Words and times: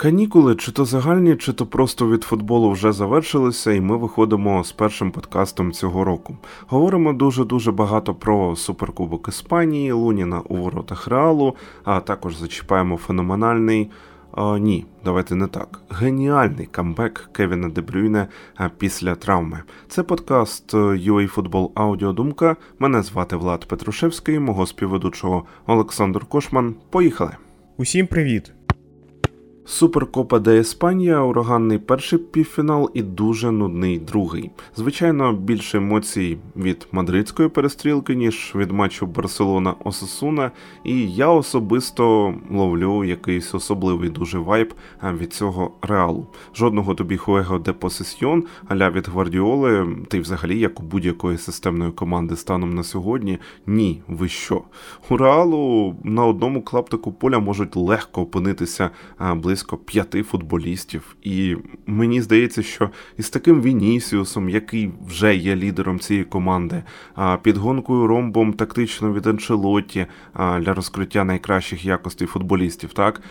Канікули, 0.00 0.56
чи 0.56 0.72
то 0.72 0.84
загальні, 0.84 1.36
чи 1.36 1.52
то 1.52 1.66
просто 1.66 2.08
від 2.08 2.22
футболу 2.22 2.70
вже 2.70 2.92
завершилися, 2.92 3.72
і 3.72 3.80
ми 3.80 3.96
виходимо 3.96 4.64
з 4.64 4.72
першим 4.72 5.10
подкастом 5.10 5.72
цього 5.72 6.04
року. 6.04 6.36
Говоримо 6.66 7.12
дуже 7.12 7.44
дуже 7.44 7.72
багато 7.72 8.14
про 8.14 8.56
суперкубок 8.56 9.28
Іспанії, 9.28 9.92
Луніна 9.92 10.40
у 10.40 10.56
воротах 10.56 11.08
Реалу, 11.08 11.56
а 11.84 12.00
також 12.00 12.36
зачіпаємо 12.36 12.96
феноменальний. 12.96 13.90
О, 14.32 14.58
ні, 14.58 14.86
давайте 15.04 15.34
не 15.34 15.46
так. 15.46 15.80
Геніальний 15.90 16.66
камбек 16.66 17.28
Кевіна 17.32 17.68
Дебрюйне 17.68 18.28
після 18.78 19.14
травми. 19.14 19.62
Це 19.88 20.02
подкаст 20.02 20.74
UA 20.74 21.34
Football 21.34 21.70
Аудіодумка. 21.74 22.56
Мене 22.78 23.02
звати 23.02 23.36
Влад 23.36 23.64
Петрушевський, 23.68 24.38
мого 24.38 24.66
співведучого 24.66 25.44
Олександр 25.66 26.24
Кошман. 26.24 26.74
Поїхали! 26.90 27.32
Усім 27.76 28.06
привіт! 28.06 28.52
Суперкопа 29.70 30.38
де 30.38 30.58
Іспанія, 30.58 31.20
ураганний 31.20 31.78
перший 31.78 32.18
півфінал 32.18 32.90
і 32.94 33.02
дуже 33.02 33.50
нудний 33.50 33.98
другий. 33.98 34.50
Звичайно, 34.76 35.32
більше 35.32 35.78
емоцій 35.78 36.38
від 36.56 36.88
мадридської 36.92 37.48
перестрілки, 37.48 38.14
ніж 38.14 38.52
від 38.54 38.70
матчу 38.70 39.06
Барселона 39.06 39.74
Осасуна. 39.84 40.50
І 40.84 41.12
я 41.12 41.28
особисто 41.28 42.34
ловлю 42.50 43.04
якийсь 43.04 43.54
особливий 43.54 44.10
дуже 44.10 44.38
вайб 44.38 44.74
від 45.02 45.32
цього 45.32 45.72
реалу. 45.82 46.26
Жодного 46.54 46.94
тобі 46.94 47.16
хуего 47.16 47.58
де 47.58 47.72
посесьйон, 47.72 48.44
аля 48.68 48.90
від 48.90 49.08
Гвардіоли, 49.08 49.96
та 50.08 50.16
й 50.16 50.20
взагалі 50.20 50.58
як 50.58 50.80
у 50.80 50.82
будь-якої 50.82 51.38
системної 51.38 51.92
команди 51.92 52.36
станом 52.36 52.74
на 52.74 52.82
сьогодні. 52.82 53.38
Ні, 53.66 54.02
ви 54.08 54.28
що? 54.28 54.62
У 55.08 55.16
реалу 55.16 55.94
на 56.04 56.26
одному 56.26 56.62
клаптику 56.62 57.12
поля 57.12 57.38
можуть 57.38 57.76
легко 57.76 58.22
опинитися 58.22 58.90
близько 59.20 59.59
близько 59.60 59.76
п'яти 59.76 60.22
футболістів. 60.22 61.16
І 61.22 61.56
мені 61.86 62.22
здається, 62.22 62.62
що 62.62 62.90
із 63.18 63.30
таким 63.30 63.62
Вінісіусом, 63.62 64.48
який 64.48 64.90
вже 65.06 65.36
є 65.36 65.56
лідером 65.56 66.00
цієї 66.00 66.24
команди, 66.24 66.82
підгонкою 67.42 68.06
ромбом 68.06 68.52
тактично 68.52 69.12
від 69.12 69.26
Анчелотті 69.26 70.06
для 70.34 70.74
розкриття 70.74 71.24
найкращих 71.24 71.84
якостей 71.84 72.28
футболістів, 72.28 72.92
так 72.92 73.22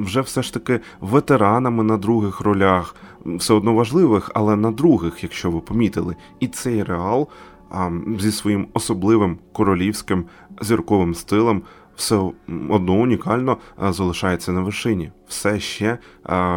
вже 0.00 0.20
все 0.20 0.42
ж 0.42 0.54
таки 0.54 0.80
ветеранами 1.00 1.84
на 1.84 1.96
других 1.96 2.40
ролях, 2.40 2.94
все 3.24 3.54
одно 3.54 3.74
важливих, 3.74 4.30
але 4.34 4.56
на 4.56 4.70
других, 4.70 5.22
якщо 5.22 5.50
ви 5.50 5.60
помітили, 5.60 6.16
і 6.40 6.48
цей 6.48 6.82
реал. 6.82 7.28
Зі 8.18 8.32
своїм 8.32 8.66
особливим 8.72 9.38
королівським 9.52 10.24
зірковим 10.60 11.14
стилем 11.14 11.62
все 11.96 12.32
одно 12.68 12.94
унікально 12.94 13.58
залишається 13.78 14.52
на 14.52 14.60
вершині. 14.60 15.12
Все 15.28 15.60
ще 15.60 15.98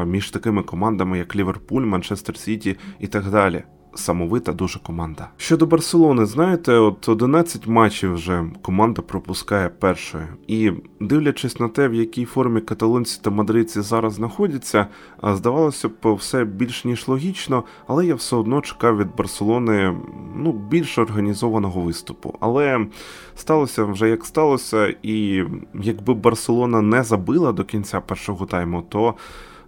між 0.06 0.32
такими 0.32 0.64
командами, 0.64 1.18
як 1.18 1.36
Ліверпуль, 1.36 1.82
Манчестер 1.82 2.38
Сіті 2.38 2.78
і 3.00 3.08
так 3.08 3.30
далі 3.30 3.64
самовита 3.96 4.54
дуже 4.54 4.80
команда. 4.80 5.30
Щодо 5.38 5.66
Барселони, 5.66 6.26
знаєте, 6.26 6.74
от 6.74 7.10
11 7.10 7.68
матчів 7.68 8.14
вже 8.14 8.46
команда 8.62 9.02
пропускає 9.02 9.70
першою. 9.70 10.28
І 10.48 10.72
дивлячись 11.00 11.60
на 11.60 11.70
те, 11.70 11.88
в 11.88 11.94
якій 11.94 12.26
формі 12.26 12.62
каталонці 12.62 13.20
та 13.24 13.30
мадридці 13.30 13.82
зараз 13.82 14.14
знаходяться, 14.14 14.88
здавалося 15.24 15.90
б, 15.90 16.14
все 16.14 16.46
більш 16.46 16.86
ніж 16.86 17.08
логічно, 17.08 17.64
але 17.88 18.06
я 18.06 18.16
все 18.16 18.36
одно 18.36 18.62
чекав 18.62 18.98
від 18.98 19.16
Барселони 19.16 19.96
ну, 20.36 20.52
більш 20.52 20.98
організованого 20.98 21.82
виступу. 21.82 22.36
Але 22.40 22.88
сталося 23.36 23.84
вже 23.84 24.10
як 24.10 24.26
сталося, 24.26 24.96
і 25.04 25.44
якби 25.74 26.14
Барселона 26.14 26.82
не 26.82 27.04
забила 27.04 27.52
до 27.52 27.64
кінця 27.64 28.02
першого 28.02 28.46
тайму, 28.46 28.82
то 28.90 29.16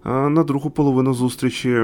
на 0.06 0.44
другу 0.44 0.70
половину 0.70 1.14
зустрічі 1.14 1.82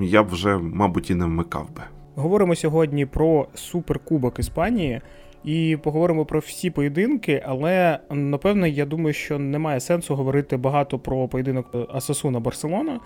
я 0.00 0.22
б 0.22 0.28
вже, 0.28 0.56
мабуть, 0.56 1.10
і 1.10 1.14
не 1.14 1.24
вмикав 1.24 1.68
би. 1.76 1.82
Говоримо 2.14 2.54
сьогодні 2.54 3.06
про 3.06 3.46
суперкубок 3.54 4.38
Іспанії. 4.38 5.00
І 5.44 5.78
поговоримо 5.82 6.24
про 6.24 6.40
всі 6.40 6.70
поєдинки, 6.70 7.42
але 7.46 7.98
напевно 8.10 8.66
я 8.66 8.86
думаю, 8.86 9.14
що 9.14 9.38
немає 9.38 9.80
сенсу 9.80 10.14
говорити 10.14 10.56
багато 10.56 10.98
про 10.98 11.28
поєдинок 11.28 11.66
Асасуна 11.94 12.40
Барселона 12.40 13.00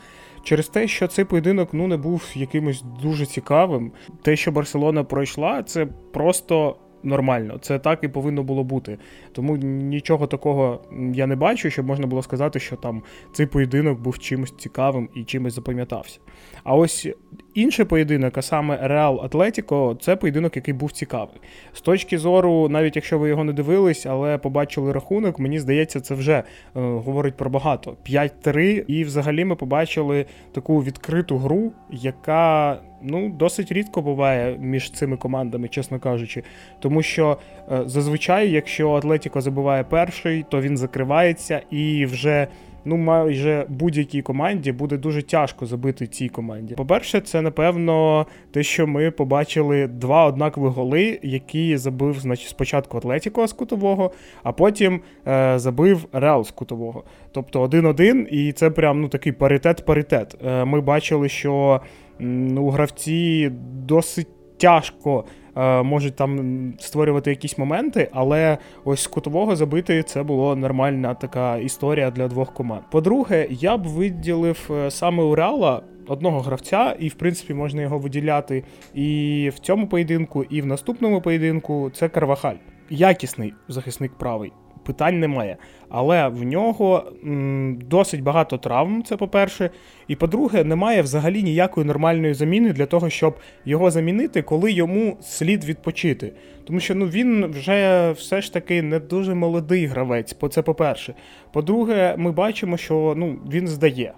через 0.45 0.69
те, 0.69 0.89
що 0.89 1.07
цей 1.07 1.25
поєдинок 1.25 1.69
ну 1.73 1.87
не 1.87 1.97
був 1.97 2.31
якимось 2.35 2.85
дуже 3.03 3.27
цікавим. 3.27 3.93
Те, 4.23 4.37
що 4.37 4.53
Барселона 4.53 5.05
пройшла, 5.05 5.63
це 5.63 5.87
просто 6.13 6.77
нормально. 7.03 7.59
Це 7.61 7.79
так 7.79 8.05
і 8.05 8.09
повинно 8.09 8.43
було 8.43 8.65
бути. 8.65 8.99
Тому 9.33 9.57
нічого 9.57 10.27
такого 10.27 10.81
я 11.15 11.27
не 11.27 11.37
бачу, 11.37 11.71
щоб 11.71 11.87
можна 11.87 12.07
було 12.07 12.23
сказати, 12.23 12.61
що 12.61 12.77
там 12.77 13.03
цей 13.33 13.47
поєдинок 13.47 14.01
був 14.01 14.19
чимось 14.19 14.55
цікавим 14.59 15.09
і 15.15 15.25
чимось 15.25 15.55
запам'ятався. 15.55 16.19
А 16.65 16.77
ось 16.77 17.09
інший 17.55 17.85
поєдинок, 17.85 18.39
а 18.39 18.43
саме 18.43 18.79
Реал 18.83 19.21
Атлетіко, 19.25 19.97
це 20.01 20.17
поєдинок, 20.17 20.57
який 20.57 20.75
був 20.75 20.93
цікавий. 20.93 21.37
З 21.73 21.81
точки 21.81 22.19
зору, 22.19 22.69
навіть 22.69 22.97
якщо 22.97 23.19
ви 23.19 23.29
його 23.29 23.45
не 23.45 23.53
дивились, 23.53 24.07
але 24.07 24.39
побачили 24.39 24.93
рахунок, 24.93 25.39
мені 25.39 25.59
здається, 25.59 26.01
це 26.01 26.15
вже 26.15 26.33
е, 26.33 26.43
говорить 26.75 27.37
про 27.37 27.51
багато. 27.51 27.97
5-3. 28.11 28.85
І 28.87 29.05
взагалі 29.05 29.45
ми 29.45 29.57
побачили 29.57 30.27
таку 30.53 30.83
відкриту 30.83 31.39
гру, 31.39 31.73
яка 31.91 32.79
ну, 33.03 33.29
досить 33.29 33.73
рідко 33.73 34.03
буває 34.03 34.57
між 34.61 34.91
цими 34.91 35.17
командами, 35.17 35.69
чесно 35.69 35.99
кажучи. 35.99 36.43
Тому 36.79 37.03
що 37.03 37.39
е, 37.73 37.83
зазвичай, 37.87 38.51
якщо 38.51 38.93
Атлетіко 38.93 39.41
забуває 39.41 39.85
перший, 39.85 40.45
то 40.49 40.61
він 40.61 40.77
закривається 40.77 41.63
і 41.71 42.07
вже 42.07 42.49
ну 42.85 42.97
майже 42.97 43.67
будь-якій 43.69 44.23
команді 44.23 44.73
буде 44.73 44.97
дуже 44.97 45.23
тяжко 45.23 45.67
забити 45.67 46.07
цій 46.07 46.29
команді. 46.29 46.75
По-перше, 46.75 47.21
це 47.21 47.43
напевно 47.43 48.27
те, 48.51 48.63
що 48.63 48.87
ми 48.87 49.11
побачили 49.11 49.87
два 49.87 50.27
однакові 50.27 50.73
голи, 50.73 51.19
які 51.23 51.77
забив 51.77 52.21
значить, 52.21 52.49
спочатку 52.49 52.99
Атлетіко 52.99 53.47
з 53.47 53.53
кутового, 53.53 54.11
а 54.43 54.53
потім 54.53 55.01
е, 55.27 55.59
забив 55.59 56.07
Реал 56.13 56.45
з 56.45 56.51
кутового. 56.51 57.05
Тобто 57.33 57.61
один-один, 57.61 58.29
і 58.31 58.53
це 58.53 58.71
прям 58.71 59.01
ну 59.01 59.09
такий 59.09 59.33
паритет-паритет. 59.33 60.35
Е, 60.47 60.65
Ми 60.65 60.81
бачили, 60.81 61.29
що 61.29 61.81
ну, 62.21 62.69
гравці 62.69 63.51
досить 63.87 64.59
тяжко. 64.59 65.25
Е, 65.57 65.83
можуть 65.83 66.17
там 66.17 66.75
створювати 66.79 67.31
якісь 67.31 67.59
моменти, 67.59 68.09
але 68.13 68.59
ось 68.85 69.07
кутового 69.07 69.57
забити 69.57 70.03
це 70.03 70.23
було 70.23 70.57
нормальна 70.57 71.15
така 71.15 71.57
історія 71.57 72.11
для 72.11 72.29
двох 72.29 72.55
команд. 72.55 72.83
По-друге, 72.91 73.47
я 73.51 73.77
б 73.77 73.87
виділив 73.87 74.71
е, 74.71 74.91
саме 74.91 75.23
у 75.23 75.35
Реала 75.35 75.83
одного 76.07 76.41
гравця, 76.41 76.97
і 76.99 77.09
в 77.09 77.15
принципі 77.15 77.55
можна 77.55 77.83
його 77.83 77.99
виділяти 77.99 78.65
і 78.95 79.51
в 79.55 79.59
цьому 79.59 79.87
поєдинку, 79.87 80.45
і 80.45 80.63
в 80.63 80.67
наступному 80.67 81.21
поєдинку. 81.21 81.91
Це 81.95 82.09
Карвахаль, 82.09 82.57
якісний 82.91 83.55
захисник 83.69 84.13
правий 84.19 84.53
питань 84.91 85.21
немає. 85.21 85.57
Але 85.89 86.29
в 86.29 86.43
нього 86.43 87.13
м, 87.25 87.79
досить 87.87 88.23
багато 88.23 88.59
травм, 88.59 89.03
це 89.03 89.17
по-перше. 89.17 89.71
І 90.09 90.17
по-друге, 90.17 90.65
немає 90.65 91.03
взагалі 91.03 91.43
ніякої 91.43 91.87
нормальної 91.87 92.35
заміни 92.35 92.73
для 92.73 92.87
того, 92.87 93.11
щоб 93.11 93.37
його 93.65 93.91
замінити, 93.91 94.43
коли 94.43 94.73
йому 94.73 95.17
слід 95.21 95.65
відпочити. 95.65 96.33
Тому 96.65 96.81
що 96.81 96.95
ну, 96.95 97.07
він 97.07 97.47
вже 97.47 98.11
все 98.11 98.41
ж 98.41 98.53
таки 98.53 98.83
не 98.83 98.99
дуже 98.99 99.35
молодий 99.35 99.87
гравець, 99.87 100.37
це 100.51 100.63
по-перше. 100.63 101.15
По-друге, 101.53 102.15
ми 102.19 102.33
бачимо, 102.33 102.77
що 102.77 103.15
ну, 103.17 103.39
він 103.53 103.69
здає. 103.69 104.13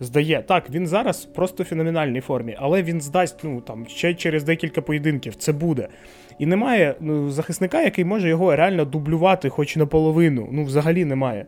Здає. 0.00 0.44
Так, 0.48 0.70
він 0.70 0.86
зараз 0.86 1.24
просто 1.24 1.62
в 1.62 1.66
феноменальній 1.66 2.20
формі, 2.20 2.56
але 2.58 2.82
він 2.82 3.00
здасть 3.00 3.36
ну, 3.42 3.60
там, 3.60 3.86
ще 3.88 4.14
через 4.14 4.44
декілька 4.44 4.82
поєдинків. 4.82 5.34
Це 5.34 5.52
буде. 5.52 5.88
І 6.38 6.46
немає 6.46 6.94
ну, 7.00 7.30
захисника, 7.30 7.82
який 7.82 8.04
може 8.04 8.28
його 8.28 8.56
реально 8.56 8.84
дублювати 8.84 9.48
хоч 9.48 9.76
наполовину. 9.76 10.48
Ну, 10.52 10.64
взагалі 10.64 11.04
немає. 11.04 11.46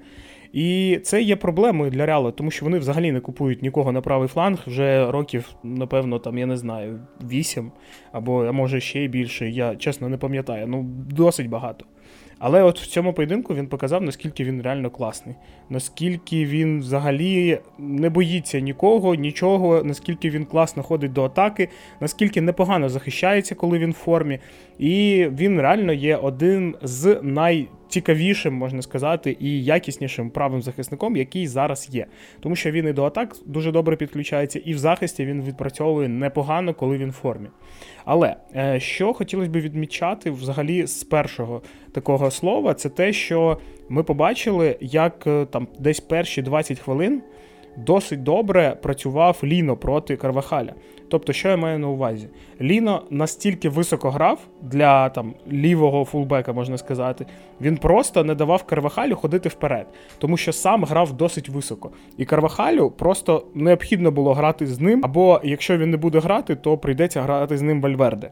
І 0.53 0.99
це 1.03 1.23
є 1.23 1.37
проблемою 1.37 1.91
для 1.91 2.07
Реала, 2.07 2.31
тому 2.31 2.51
що 2.51 2.65
вони 2.65 2.79
взагалі 2.79 3.13
не 3.13 3.21
купують 3.21 3.63
нікого 3.63 3.93
на 3.93 4.01
правий 4.01 4.29
фланг 4.29 4.59
вже 4.67 5.11
років, 5.11 5.55
напевно, 5.63 6.19
там, 6.19 6.39
я 6.39 6.47
не 6.47 6.57
знаю, 6.57 7.01
вісім 7.31 7.73
або 8.13 8.53
може 8.53 8.81
ще 8.81 9.05
й 9.05 9.09
більше. 9.09 9.51
Я 9.51 9.77
чесно 9.77 10.09
не 10.09 10.17
пам'ятаю. 10.17 10.67
Ну, 10.67 10.83
досить 11.11 11.49
багато. 11.49 11.85
Але 12.41 12.63
от 12.63 12.81
в 12.81 12.87
цьому 12.87 13.13
поєдинку 13.13 13.55
він 13.55 13.67
показав, 13.67 14.03
наскільки 14.03 14.45
він 14.45 14.63
реально 14.63 14.91
класний, 14.91 15.35
наскільки 15.71 16.45
він 16.45 16.81
взагалі 16.81 17.59
не 17.79 18.11
боїться 18.11 18.61
нікого, 18.61 19.15
нічого, 19.15 19.83
наскільки 19.85 20.31
він 20.31 20.45
класно 20.45 20.83
ходить 20.83 21.13
до 21.13 21.25
атаки, 21.25 21.69
наскільки 22.01 22.41
непогано 22.41 22.89
захищається, 22.89 23.55
коли 23.55 23.79
він 23.79 23.91
в 23.91 23.95
формі. 23.95 24.39
І 24.79 25.27
він 25.39 25.61
реально 25.61 25.93
є 25.93 26.17
один 26.17 26.75
з 26.83 27.21
най 27.23 27.69
цікавішим, 27.91 28.55
можна 28.55 28.83
сказати, 28.83 29.37
і 29.41 29.65
якіснішим 29.65 30.31
правим 30.31 30.63
захисником, 30.63 31.17
який 31.17 31.47
зараз 31.47 31.89
є. 31.91 32.07
Тому 32.41 32.57
що 32.57 32.71
він 32.71 32.89
і 32.89 32.93
до 32.93 33.05
атак 33.05 33.37
дуже 33.47 33.73
добре 33.73 33.97
підключається, 33.97 34.59
і 34.65 34.75
в 34.75 34.79
захисті 34.79 35.25
він 35.25 35.43
відпрацьовує 35.43 36.09
непогано, 36.09 36.75
коли 36.75 36.99
він 36.99 37.11
в 37.11 37.13
формі. 37.13 37.49
Але 38.05 38.37
е, 38.57 38.81
що 38.81 39.13
хотілося 39.13 39.51
б 39.51 39.57
відмічати 39.57 40.31
взагалі 40.31 40.87
з 40.87 41.05
першого 41.05 41.63
такого 41.93 42.31
слова, 42.31 42.75
це 42.75 42.89
те, 42.89 43.13
що 43.13 43.59
ми 43.89 44.03
побачили, 44.03 44.77
як 44.81 45.27
е, 45.27 45.47
там 45.51 45.69
десь 45.79 46.01
перші 46.01 46.43
20 46.43 46.79
хвилин. 46.79 47.23
досить 47.77 48.23
добре 48.23 48.77
працював 48.83 49.41
Ліно 49.45 49.77
проти 49.77 50.17
Карвахаля. 50.17 50.75
Тобто, 51.09 51.33
що 51.33 51.49
я 51.49 51.57
маю 51.57 51.79
на 51.79 51.89
увазі? 51.89 52.29
Ліно 52.61 53.03
настільки 53.11 53.69
високо 53.69 54.11
грав 54.11 54.39
для 54.63 55.09
там 55.09 55.35
лівого 55.53 56.05
фулбека, 56.05 56.53
можна 56.53 56.79
сказати, 56.79 57.27
він 57.61 57.77
просто 57.77 58.25
не 58.25 58.35
давав 58.35 58.63
Карвахалю 58.63 59.17
ходити 59.17 59.49
вперед, 59.49 59.87
тому 60.19 60.37
що 60.37 60.53
сам 60.53 60.85
грав 60.85 61.13
досить 61.13 61.49
високо. 61.49 61.91
І 62.17 62.25
Карвахалю 62.25 62.91
просто 62.91 63.47
необхідно 63.55 64.11
було 64.11 64.35
грати 64.35 64.67
з 64.67 64.81
ним, 64.81 65.01
або 65.05 65.41
якщо 65.45 65.79
він 65.79 65.91
не 65.91 65.97
буде 65.97 66.19
грати, 66.19 66.57
то 66.57 66.79
прийдеться 66.79 67.23
грати 67.23 67.57
з 67.57 67.63
ним 67.63 67.81
Вальверде. 67.81 68.31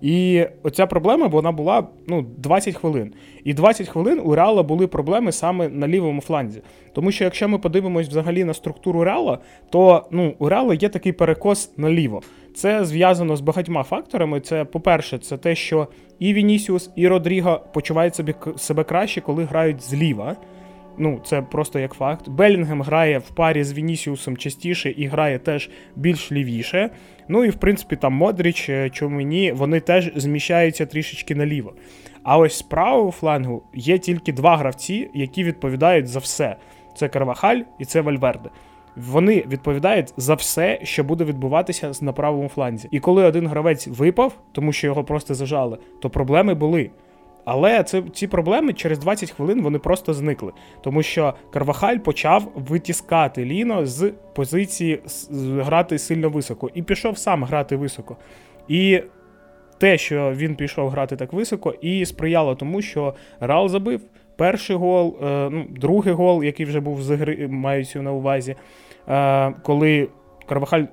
І 0.00 0.46
оця 0.62 0.86
проблема 0.86 1.26
вона 1.26 1.52
була 1.52 1.86
ну, 2.06 2.26
20 2.36 2.76
хвилин. 2.76 3.12
І 3.44 3.54
20 3.54 3.88
хвилин 3.88 4.20
у 4.24 4.34
Реала 4.34 4.62
були 4.62 4.86
проблеми 4.86 5.32
саме 5.32 5.68
на 5.68 5.88
лівому 5.88 6.20
фланзі. 6.20 6.62
Тому 6.92 7.12
що 7.12 7.24
якщо 7.24 7.48
ми 7.48 7.58
подивимось 7.58 8.08
взагалі 8.08 8.44
на 8.44 8.54
структуру 8.54 9.04
Реала, 9.04 9.38
то 9.70 10.08
ну, 10.10 10.34
у 10.38 10.48
Реала 10.48 10.74
є 10.74 10.88
такий 10.88 11.12
перекос 11.12 11.72
наліво. 11.76 12.22
Це 12.54 12.84
зв'язано 12.84 13.36
з 13.36 13.40
багатьма 13.40 13.82
факторами. 13.82 14.40
Це, 14.40 14.64
по-перше, 14.64 15.18
це 15.18 15.36
те, 15.36 15.54
що 15.54 15.88
і 16.18 16.34
Вінісіус, 16.34 16.90
і 16.96 17.08
Родріго 17.08 17.60
почувають 17.72 18.14
собі 18.14 18.34
себе 18.56 18.84
краще, 18.84 19.20
коли 19.20 19.44
грають 19.44 19.82
зліва. 19.82 20.36
Ну, 20.98 21.20
це 21.24 21.42
просто 21.42 21.78
як 21.78 21.94
факт. 21.94 22.28
Белінгем 22.28 22.82
грає 22.82 23.18
в 23.18 23.30
парі 23.30 23.64
з 23.64 23.72
Вінісіусом 23.72 24.36
частіше 24.36 24.90
і 24.90 25.06
грає 25.06 25.38
теж 25.38 25.70
більш 25.96 26.32
лівіше. 26.32 26.90
Ну 27.28 27.44
і 27.44 27.48
в 27.50 27.54
принципі 27.54 27.96
там 27.96 28.12
Модріч, 28.12 28.68
е, 28.68 28.90
Чумені, 28.90 29.52
вони 29.52 29.80
теж 29.80 30.12
зміщаються 30.16 30.86
трішечки 30.86 31.34
наліво. 31.34 31.74
А 32.22 32.38
ось 32.38 32.58
з 32.58 32.62
правого 32.62 33.10
флангу 33.10 33.62
є 33.74 33.98
тільки 33.98 34.32
два 34.32 34.56
гравці, 34.56 35.10
які 35.14 35.44
відповідають 35.44 36.08
за 36.08 36.18
все: 36.18 36.56
це 36.96 37.08
Карвахаль 37.08 37.60
і 37.78 37.84
це 37.84 38.00
Вальверде. 38.00 38.48
Вони 38.96 39.44
відповідають 39.48 40.14
за 40.16 40.34
все, 40.34 40.80
що 40.82 41.04
буде 41.04 41.24
відбуватися 41.24 41.92
на 42.00 42.12
правому 42.12 42.48
фланзі. 42.48 42.88
І 42.90 43.00
коли 43.00 43.24
один 43.24 43.46
гравець 43.46 43.86
випав, 43.86 44.32
тому 44.52 44.72
що 44.72 44.86
його 44.86 45.04
просто 45.04 45.34
зажали, 45.34 45.78
то 46.00 46.10
проблеми 46.10 46.54
були. 46.54 46.90
Але 47.44 47.82
це 47.82 48.02
ці 48.12 48.26
проблеми 48.26 48.72
через 48.72 48.98
20 48.98 49.30
хвилин 49.30 49.62
вони 49.62 49.78
просто 49.78 50.14
зникли, 50.14 50.52
тому 50.80 51.02
що 51.02 51.34
Карвахаль 51.52 51.96
почав 51.96 52.52
витіскати 52.54 53.44
Ліно 53.44 53.86
з 53.86 54.12
позиції 54.34 55.00
грати 55.58 55.98
сильно 55.98 56.28
високо, 56.28 56.70
і 56.74 56.82
пішов 56.82 57.18
сам 57.18 57.44
грати 57.44 57.76
високо. 57.76 58.16
І 58.68 59.02
те, 59.78 59.98
що 59.98 60.32
він 60.36 60.54
пішов 60.56 60.88
грати 60.88 61.16
так 61.16 61.32
високо, 61.32 61.74
і 61.80 62.06
сприяло 62.06 62.54
тому, 62.54 62.82
що 62.82 63.14
Рал 63.40 63.68
забив 63.68 64.00
перший 64.40 64.76
гол, 64.76 65.16
е, 65.22 65.48
ну, 65.50 65.66
другий 65.70 66.14
гол, 66.14 66.44
який 66.44 66.66
вже 66.66 66.80
був 66.80 67.02
з 67.02 67.10
гри, 67.10 67.48
маюся 67.48 68.02
на 68.02 68.12
увазі, 68.12 68.56
е, 69.08 69.52
коли 69.62 70.08
Карвахаль 70.46 70.84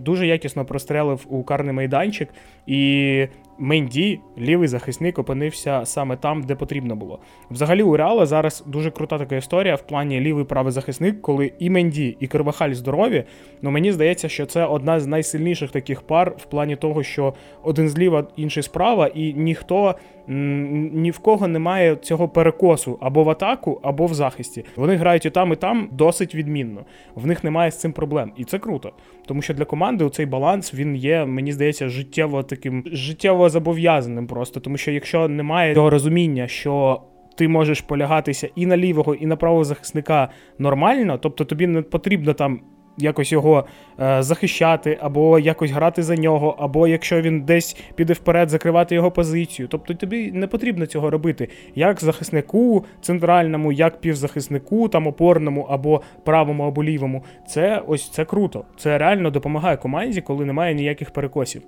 дуже 0.00 0.26
якісно 0.26 0.64
прострелив 0.64 1.26
у 1.28 1.42
карний 1.42 1.72
майданчик, 1.72 2.28
і 2.66 3.26
Менді, 3.58 4.20
лівий 4.38 4.68
захисник, 4.68 5.18
опинився 5.18 5.84
саме 5.84 6.16
там, 6.16 6.42
де 6.42 6.54
потрібно 6.54 6.96
було. 6.96 7.18
Взагалі, 7.50 7.82
у 7.82 7.96
Реала 7.96 8.26
зараз 8.26 8.64
дуже 8.66 8.90
крута 8.90 9.18
така 9.18 9.36
історія 9.36 9.74
в 9.74 9.82
плані 9.82 10.20
лівий 10.20 10.44
правий 10.44 10.72
захисник, 10.72 11.22
коли 11.22 11.52
і 11.58 11.70
Менді, 11.70 12.16
і 12.20 12.26
Карвахаль 12.26 12.72
здорові. 12.72 13.24
Ну 13.62 13.70
мені 13.70 13.92
здається, 13.92 14.28
що 14.28 14.46
це 14.46 14.64
одна 14.64 15.00
з 15.00 15.06
найсильніших 15.06 15.70
таких 15.70 16.02
пар 16.02 16.34
в 16.38 16.44
плані 16.44 16.76
того, 16.76 17.02
що 17.02 17.34
один 17.62 17.88
зліва, 17.88 18.26
інший 18.36 18.62
справа, 18.62 19.06
і 19.06 19.34
ніхто 19.34 19.94
ні 20.28 21.10
в 21.10 21.18
кого 21.18 21.48
немає 21.48 21.96
цього 21.96 22.28
перекосу 22.28 22.98
або 23.00 23.24
в 23.24 23.30
атаку, 23.30 23.80
або 23.82 24.06
в 24.06 24.14
захисті. 24.14 24.64
Вони 24.76 24.96
грають 24.96 25.26
і 25.26 25.30
там, 25.30 25.52
і 25.52 25.56
там 25.56 25.88
досить 25.92 26.34
відмінно. 26.34 26.84
В 27.14 27.26
них 27.26 27.44
немає 27.44 27.70
з 27.70 27.80
цим 27.80 27.92
проблем, 27.92 28.32
і 28.36 28.44
це 28.44 28.58
круто. 28.58 28.92
Тому 29.26 29.42
що 29.42 29.54
для 29.54 29.64
команди 29.64 30.10
цей 30.10 30.26
баланс 30.26 30.74
він 30.74 30.96
є, 30.96 31.24
мені 31.24 31.52
здається, 31.52 31.88
життєво 31.88 32.42
таким 32.42 32.84
життєво 32.86 33.43
зобов'язаним 33.48 34.26
просто. 34.26 34.60
Тому 34.60 34.76
що 34.76 34.90
якщо 34.90 35.28
немає 35.28 35.74
цього 35.74 35.90
розуміння, 35.90 36.48
що 36.48 37.00
ти 37.36 37.48
можеш 37.48 37.80
полягатися 37.80 38.48
і 38.54 38.66
на 38.66 38.76
лівого, 38.76 39.14
і 39.14 39.26
на 39.26 39.36
правого 39.36 39.64
захисника 39.64 40.28
нормально, 40.58 41.18
тобто 41.18 41.44
тобі 41.44 41.66
не 41.66 41.82
потрібно 41.82 42.32
там 42.32 42.60
якось 42.98 43.32
його 43.32 43.66
е, 44.00 44.22
захищати, 44.22 44.98
або 45.00 45.38
якось 45.38 45.70
грати 45.70 46.02
за 46.02 46.16
нього, 46.16 46.56
або 46.58 46.88
якщо 46.88 47.20
він 47.20 47.40
десь 47.40 47.76
піде 47.94 48.12
вперед, 48.12 48.50
закривати 48.50 48.94
його 48.94 49.10
позицію. 49.10 49.68
Тобто 49.68 49.94
тобі 49.94 50.32
не 50.32 50.46
потрібно 50.46 50.86
цього 50.86 51.10
робити. 51.10 51.48
Як 51.74 52.00
захиснику 52.00 52.84
центральному, 53.00 53.72
як 53.72 54.00
півзахиснику, 54.00 54.88
там 54.88 55.06
опорному, 55.06 55.62
або 55.70 56.02
правому, 56.24 56.64
або 56.64 56.84
лівому. 56.84 57.24
Це 57.48 57.82
ось 57.86 58.10
це 58.10 58.24
круто. 58.24 58.64
Це 58.76 58.98
реально 58.98 59.30
допомагає 59.30 59.76
команді, 59.76 60.20
коли 60.20 60.44
немає 60.44 60.74
ніяких 60.74 61.10
перекосів. 61.10 61.62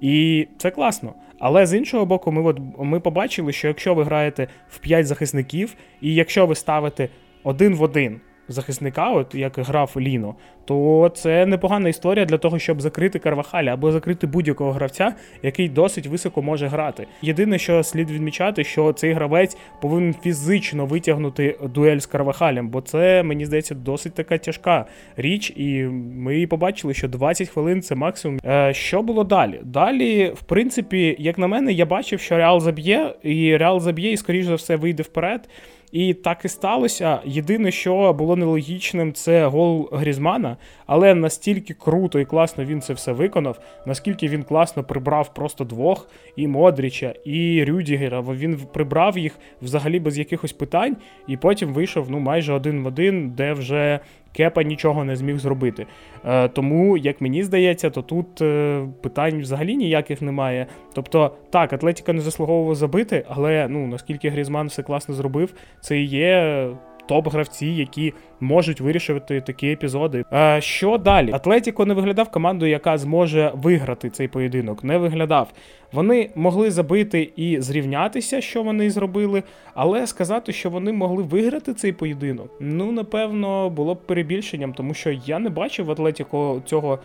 І 0.00 0.46
це 0.58 0.70
класно. 0.70 1.14
Але 1.38 1.66
з 1.66 1.74
іншого 1.74 2.06
боку, 2.06 2.32
ми 2.32 2.42
от 2.42 2.58
ми 2.78 3.00
побачили, 3.00 3.52
що 3.52 3.68
якщо 3.68 3.94
ви 3.94 4.04
граєте 4.04 4.48
в 4.68 4.78
5 4.78 5.06
захисників, 5.06 5.74
і 6.00 6.14
якщо 6.14 6.46
ви 6.46 6.54
ставите 6.54 7.08
один 7.44 7.74
в 7.74 7.82
один 7.82 8.20
захисника, 8.52 9.10
от 9.10 9.34
як 9.34 9.58
грав 9.58 9.92
Ліно, 9.96 10.34
то 10.64 11.10
це 11.14 11.46
непогана 11.46 11.88
історія 11.88 12.24
для 12.24 12.38
того, 12.38 12.58
щоб 12.58 12.80
закрити 12.80 13.18
Карвахаля 13.18 13.74
або 13.74 13.92
закрити 13.92 14.26
будь-якого 14.26 14.72
гравця, 14.72 15.14
який 15.42 15.68
досить 15.68 16.06
високо 16.06 16.42
може 16.42 16.66
грати. 16.66 17.06
Єдине, 17.22 17.58
що 17.58 17.82
слід 17.82 18.10
відмічати, 18.10 18.64
що 18.64 18.92
цей 18.92 19.12
гравець 19.12 19.56
повинен 19.80 20.14
фізично 20.14 20.86
витягнути 20.86 21.58
дуель 21.74 21.98
з 21.98 22.06
Карвахалем, 22.06 22.68
бо 22.68 22.80
це 22.80 23.22
мені 23.22 23.46
здається 23.46 23.74
досить 23.74 24.14
така 24.14 24.38
тяжка 24.38 24.86
річ, 25.16 25.52
і 25.56 25.82
ми 26.16 26.46
побачили, 26.46 26.94
що 26.94 27.08
20 27.08 27.48
хвилин 27.48 27.82
це 27.82 27.94
максимум. 27.94 28.40
Е, 28.46 28.74
Що 28.74 29.02
було 29.02 29.24
далі? 29.24 29.60
Далі, 29.64 30.32
в 30.34 30.42
принципі, 30.42 31.16
як 31.18 31.38
на 31.38 31.46
мене, 31.46 31.72
я 31.72 31.86
бачив, 31.86 32.20
що 32.20 32.36
Реал 32.36 32.60
заб'є, 32.60 33.14
і 33.22 33.56
Реал 33.56 33.80
заб'є, 33.80 34.12
і 34.12 34.16
скоріш 34.16 34.46
за 34.46 34.54
все 34.54 34.76
вийде 34.76 35.02
вперед. 35.02 35.48
І 35.92 36.14
так 36.14 36.44
і 36.44 36.48
сталося. 36.48 37.20
Єдине, 37.24 37.70
що 37.70 38.12
було 38.12 38.36
нелогічним, 38.36 39.12
це 39.12 39.46
гол 39.46 39.88
Грізмана, 39.92 40.56
але 40.86 41.14
настільки 41.14 41.74
круто 41.74 42.20
і 42.20 42.24
класно 42.24 42.64
він 42.64 42.80
це 42.80 42.92
все 42.92 43.12
виконав, 43.12 43.60
наскільки 43.86 44.28
він 44.28 44.42
класно 44.42 44.84
прибрав 44.84 45.34
просто 45.34 45.64
двох 45.64 46.08
і 46.36 46.46
Модріча, 46.46 47.14
і 47.24 47.64
Рюдігера. 47.64 48.20
Він 48.20 48.60
прибрав 48.72 49.18
їх 49.18 49.38
взагалі 49.62 50.00
без 50.00 50.18
якихось 50.18 50.52
питань, 50.52 50.96
і 51.26 51.36
потім 51.36 51.72
вийшов 51.72 52.10
ну 52.10 52.18
майже 52.18 52.52
один 52.52 52.82
в 52.82 52.86
один, 52.86 53.30
де 53.30 53.52
вже 53.52 54.00
Кепа 54.32 54.62
нічого 54.62 55.04
не 55.04 55.16
зміг 55.16 55.38
зробити. 55.38 55.86
Е, 56.24 56.48
Тому, 56.48 56.96
як 56.96 57.20
мені 57.20 57.42
здається, 57.42 57.90
то 57.90 58.02
тут 58.02 58.42
е, 58.42 58.86
питань 59.00 59.40
взагалі 59.40 59.76
ніяких 59.76 60.22
немає. 60.22 60.66
Тобто, 60.94 61.36
так, 61.50 61.72
Атлетіка 61.72 62.12
не 62.12 62.20
заслуговувала 62.20 62.74
забити, 62.74 63.24
але 63.28 63.68
ну 63.68 63.86
наскільки 63.86 64.28
Грізман 64.28 64.66
все 64.66 64.82
класно 64.82 65.14
зробив, 65.14 65.54
це 65.80 65.98
і 65.98 66.04
є 66.04 66.68
топ-гравці, 67.10 67.66
які 67.66 68.12
можуть 68.40 68.80
вирішувати 68.80 69.40
такі 69.40 69.70
епізоди. 69.70 70.24
А 70.30 70.60
Що 70.60 70.98
далі? 70.98 71.30
Атлетіко 71.32 71.86
не 71.86 71.94
виглядав 71.94 72.30
командою, 72.30 72.70
яка 72.70 72.98
зможе 72.98 73.52
виграти 73.54 74.10
цей 74.10 74.28
поєдинок. 74.28 74.84
Не 74.84 74.98
виглядав. 74.98 75.48
Вони 75.92 76.30
могли 76.34 76.70
забити 76.70 77.32
і 77.36 77.60
зрівнятися, 77.60 78.40
що 78.40 78.62
вони 78.62 78.90
зробили, 78.90 79.42
але 79.74 80.06
сказати, 80.06 80.52
що 80.52 80.70
вони 80.70 80.92
могли 80.92 81.22
виграти 81.22 81.74
цей 81.74 81.92
поєдинок, 81.92 82.50
ну 82.60 82.92
напевно, 82.92 83.70
було 83.70 83.94
б 83.94 84.06
перебільшенням, 84.06 84.72
тому 84.72 84.94
що 84.94 85.10
я 85.10 85.38
не 85.38 85.50
бачив 85.50 85.86
в 85.86 85.90
Атлетіко 85.90 86.62
цього 86.66 86.94
е, 86.94 86.98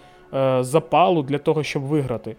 запалу 0.62 1.24
для 1.24 1.38
того, 1.38 1.64
щоб 1.64 1.84
виграти. 1.84 2.36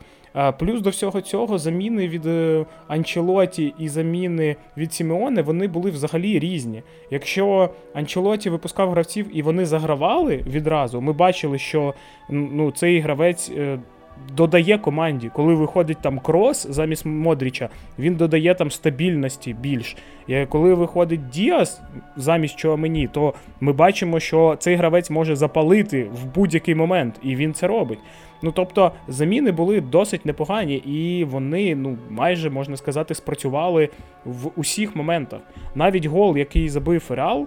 Плюс 0.58 0.80
до 0.80 0.90
всього 0.90 1.20
цього 1.20 1.58
заміни 1.58 2.08
від 2.08 2.26
е, 2.26 2.66
Анчелоті 2.88 3.74
і 3.78 3.88
заміни 3.88 4.56
від 4.76 4.92
Сімеоне 4.92 5.42
вони 5.42 5.68
були 5.68 5.90
взагалі 5.90 6.38
різні. 6.38 6.82
Якщо 7.10 7.70
Анчелоті 7.94 8.50
випускав 8.50 8.90
гравців 8.90 9.26
і 9.32 9.42
вони 9.42 9.66
загравали 9.66 10.36
відразу, 10.46 11.00
ми 11.00 11.12
бачили, 11.12 11.58
що 11.58 11.94
ну, 12.30 12.70
цей 12.70 13.00
гравець. 13.00 13.52
Додає 14.36 14.78
команді, 14.78 15.30
коли 15.34 15.54
виходить 15.54 15.98
там 16.02 16.18
крос 16.18 16.66
замість 16.70 17.06
Модріча, 17.06 17.68
він 17.98 18.14
додає 18.14 18.54
там 18.54 18.70
стабільності 18.70 19.56
більш. 19.60 19.96
І 20.26 20.46
Коли 20.46 20.74
виходить 20.74 21.28
Діас 21.28 21.80
замість 22.16 22.56
чого 22.56 22.76
мені, 22.76 23.08
то 23.12 23.34
ми 23.60 23.72
бачимо, 23.72 24.20
що 24.20 24.56
цей 24.58 24.74
гравець 24.76 25.10
може 25.10 25.36
запалити 25.36 26.04
в 26.04 26.34
будь-який 26.34 26.74
момент, 26.74 27.14
і 27.22 27.36
він 27.36 27.54
це 27.54 27.66
робить. 27.66 27.98
Ну 28.42 28.52
тобто 28.52 28.92
заміни 29.08 29.52
були 29.52 29.80
досить 29.80 30.26
непогані, 30.26 30.74
і 30.74 31.24
вони, 31.24 31.74
ну, 31.74 31.98
майже 32.10 32.50
можна 32.50 32.76
сказати, 32.76 33.14
спрацювали 33.14 33.88
в 34.24 34.50
усіх 34.56 34.96
моментах. 34.96 35.40
Навіть 35.74 36.06
гол, 36.06 36.36
який 36.36 36.68
забив 36.68 37.04
Реал, 37.08 37.46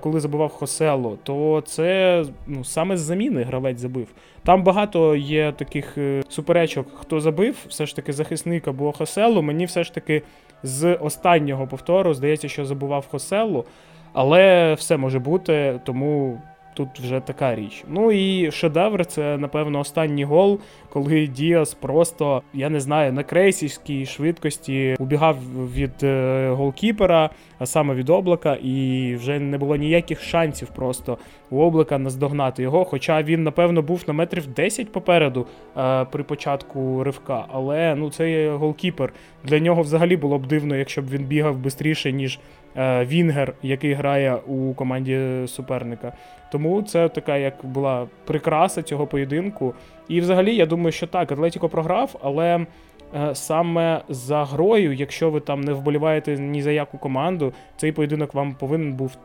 коли 0.00 0.20
забивав 0.20 0.52
Хосело, 0.52 1.18
то 1.22 1.62
це 1.66 2.24
ну, 2.46 2.64
саме 2.64 2.96
з 2.96 3.00
заміни 3.00 3.42
гравець 3.42 3.78
забив. 3.78 4.06
Там 4.44 4.62
багато 4.62 5.16
є 5.16 5.52
таких 5.52 5.98
е, 5.98 6.22
суперечок, 6.28 6.86
хто 6.94 7.20
забив, 7.20 7.56
все 7.68 7.86
ж 7.86 7.96
таки 7.96 8.12
захисник 8.12 8.68
або 8.68 8.92
Хосело. 8.92 9.42
Мені 9.42 9.66
все 9.66 9.84
ж 9.84 9.94
таки 9.94 10.22
з 10.62 10.94
останнього 10.94 11.66
повтору 11.66 12.14
здається, 12.14 12.48
що 12.48 12.64
забував 12.64 13.06
Хосело, 13.10 13.64
але 14.12 14.74
все 14.74 14.96
може 14.96 15.18
бути, 15.18 15.80
тому 15.84 16.40
тут 16.74 16.88
вже 17.00 17.20
така 17.20 17.54
річ. 17.54 17.84
Ну 17.88 18.12
і 18.12 18.50
шедевр 18.50 19.06
це, 19.06 19.38
напевно, 19.38 19.80
останній 19.80 20.24
гол, 20.24 20.60
коли 20.88 21.26
Діас 21.26 21.74
просто, 21.74 22.42
я 22.54 22.70
не 22.70 22.80
знаю, 22.80 23.12
на 23.12 23.22
крейсівській 23.22 24.06
швидкості 24.06 24.96
убігав 24.98 25.36
від 25.74 26.02
е, 26.02 26.48
голкіпера, 26.50 27.30
а 27.58 27.66
саме 27.66 27.94
від 27.94 28.10
облака, 28.10 28.54
і 28.62 29.14
вже 29.20 29.38
не 29.38 29.58
було 29.58 29.76
ніяких 29.76 30.22
шансів 30.22 30.68
просто 30.68 31.18
у 31.50 31.60
облака 31.60 31.98
наздогнати 31.98 32.62
його. 32.62 32.84
Хоча 32.84 33.22
він, 33.22 33.42
напевно, 33.42 33.82
був 33.82 34.04
на 34.06 34.12
метрів 34.12 34.46
10 34.46 34.92
попереду 34.92 35.46
е, 35.76 36.04
при 36.04 36.22
початку 36.22 37.04
ривка. 37.04 37.46
Але 37.52 37.94
ну 37.94 38.10
це 38.10 38.50
голкіпер. 38.50 39.12
Для 39.44 39.58
нього 39.58 39.82
взагалі 39.82 40.16
було 40.16 40.38
б 40.38 40.46
дивно, 40.46 40.76
якщо 40.76 41.02
б 41.02 41.10
він 41.10 41.24
бігав 41.24 41.56
швидше, 42.02 42.12
ніж 42.12 42.38
Вінгер, 42.76 43.54
який 43.62 43.92
грає 43.92 44.34
у 44.34 44.74
команді 44.74 45.20
суперника. 45.46 46.12
Тому 46.52 46.82
це 46.82 47.08
така 47.08 47.36
як 47.36 47.54
була 47.62 48.06
прикраса 48.24 48.82
цього 48.82 49.06
поєдинку. 49.06 49.74
І 50.08 50.20
взагалі, 50.20 50.56
я 50.56 50.66
думаю, 50.66 50.92
що 50.92 51.06
так, 51.06 51.32
Атлетіко 51.32 51.68
програв, 51.68 52.16
але 52.22 52.66
е, 53.14 53.34
саме 53.34 54.02
за 54.08 54.44
грою, 54.44 54.92
якщо 54.92 55.30
ви 55.30 55.40
там 55.40 55.60
не 55.60 55.72
вболіваєте 55.72 56.38
ні 56.38 56.62
за 56.62 56.70
яку 56.70 56.98
команду, 56.98 57.52
цей 57.76 57.92
поєдинок 57.92 58.34
вам 58.34 58.54
повинен 58.54 58.92
був 58.92 59.16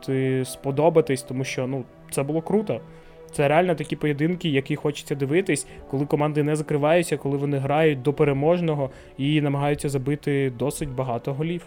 сподобатись, 0.44 1.22
тому 1.22 1.44
що 1.44 1.66
ну, 1.66 1.84
це 2.10 2.22
було 2.22 2.42
круто. 2.42 2.80
Це 3.32 3.48
реально 3.48 3.74
такі 3.74 3.96
поєдинки, 3.96 4.48
які 4.48 4.76
хочеться 4.76 5.14
дивитись, 5.14 5.66
коли 5.90 6.06
команди 6.06 6.42
не 6.42 6.56
закриваються, 6.56 7.16
коли 7.16 7.36
вони 7.36 7.58
грають 7.58 8.02
до 8.02 8.12
переможного 8.12 8.90
і 9.18 9.40
намагаються 9.40 9.88
забити 9.88 10.52
досить 10.58 10.88
багато 10.88 11.34
голів. 11.34 11.62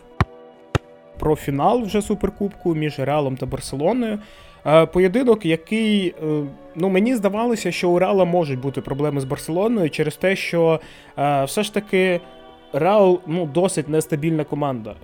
Про 1.21 1.35
фінал 1.35 1.81
вже 1.81 2.01
суперкубку 2.01 2.75
між 2.75 2.99
Реалом 2.99 3.37
та 3.37 3.45
Барселоною. 3.45 4.19
Е, 4.65 4.85
поєдинок, 4.85 5.45
який 5.45 6.07
е, 6.07 6.13
ну 6.75 6.89
мені 6.89 7.15
здавалося, 7.15 7.71
що 7.71 7.89
у 7.89 7.99
Реала 7.99 8.25
можуть 8.25 8.59
бути 8.59 8.81
проблеми 8.81 9.21
з 9.21 9.23
Барселоною 9.23 9.89
через 9.89 10.15
те, 10.15 10.35
що 10.35 10.79
е, 11.17 11.43
все 11.43 11.63
ж 11.63 11.73
таки 11.73 12.19
Реал 12.73 13.19
ну, 13.27 13.45
досить 13.45 13.89
нестабільна 13.89 14.43
команда. 14.43 14.95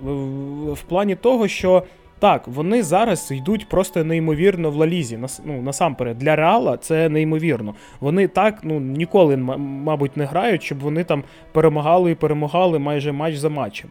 В, 0.72 0.82
плані 0.82 1.16
того, 1.16 1.48
що 1.48 1.84
так, 2.20 2.48
вони 2.48 2.84
зараз 2.84 3.32
йдуть 3.32 3.70
просто 3.70 4.04
неймовірно 4.04 4.72
в 4.72 4.76
Лалізі. 4.76 5.20
Ну, 5.46 5.62
насамперед, 5.62 6.18
для 6.18 6.36
Реала 6.36 6.78
це 6.78 7.10
неймовірно. 7.10 7.76
Вони 8.00 8.28
так 8.28 8.60
ну, 8.64 8.80
ніколи, 8.80 9.38
мабуть, 9.38 10.18
не 10.18 10.26
грають, 10.26 10.64
щоб 10.64 10.80
вони 10.80 11.04
там 11.04 11.24
перемагали 11.52 12.12
і 12.12 12.16
перемагали 12.16 12.80
майже 12.80 13.12
матч 13.12 13.36
за 13.36 13.50
матчем. 13.50 13.90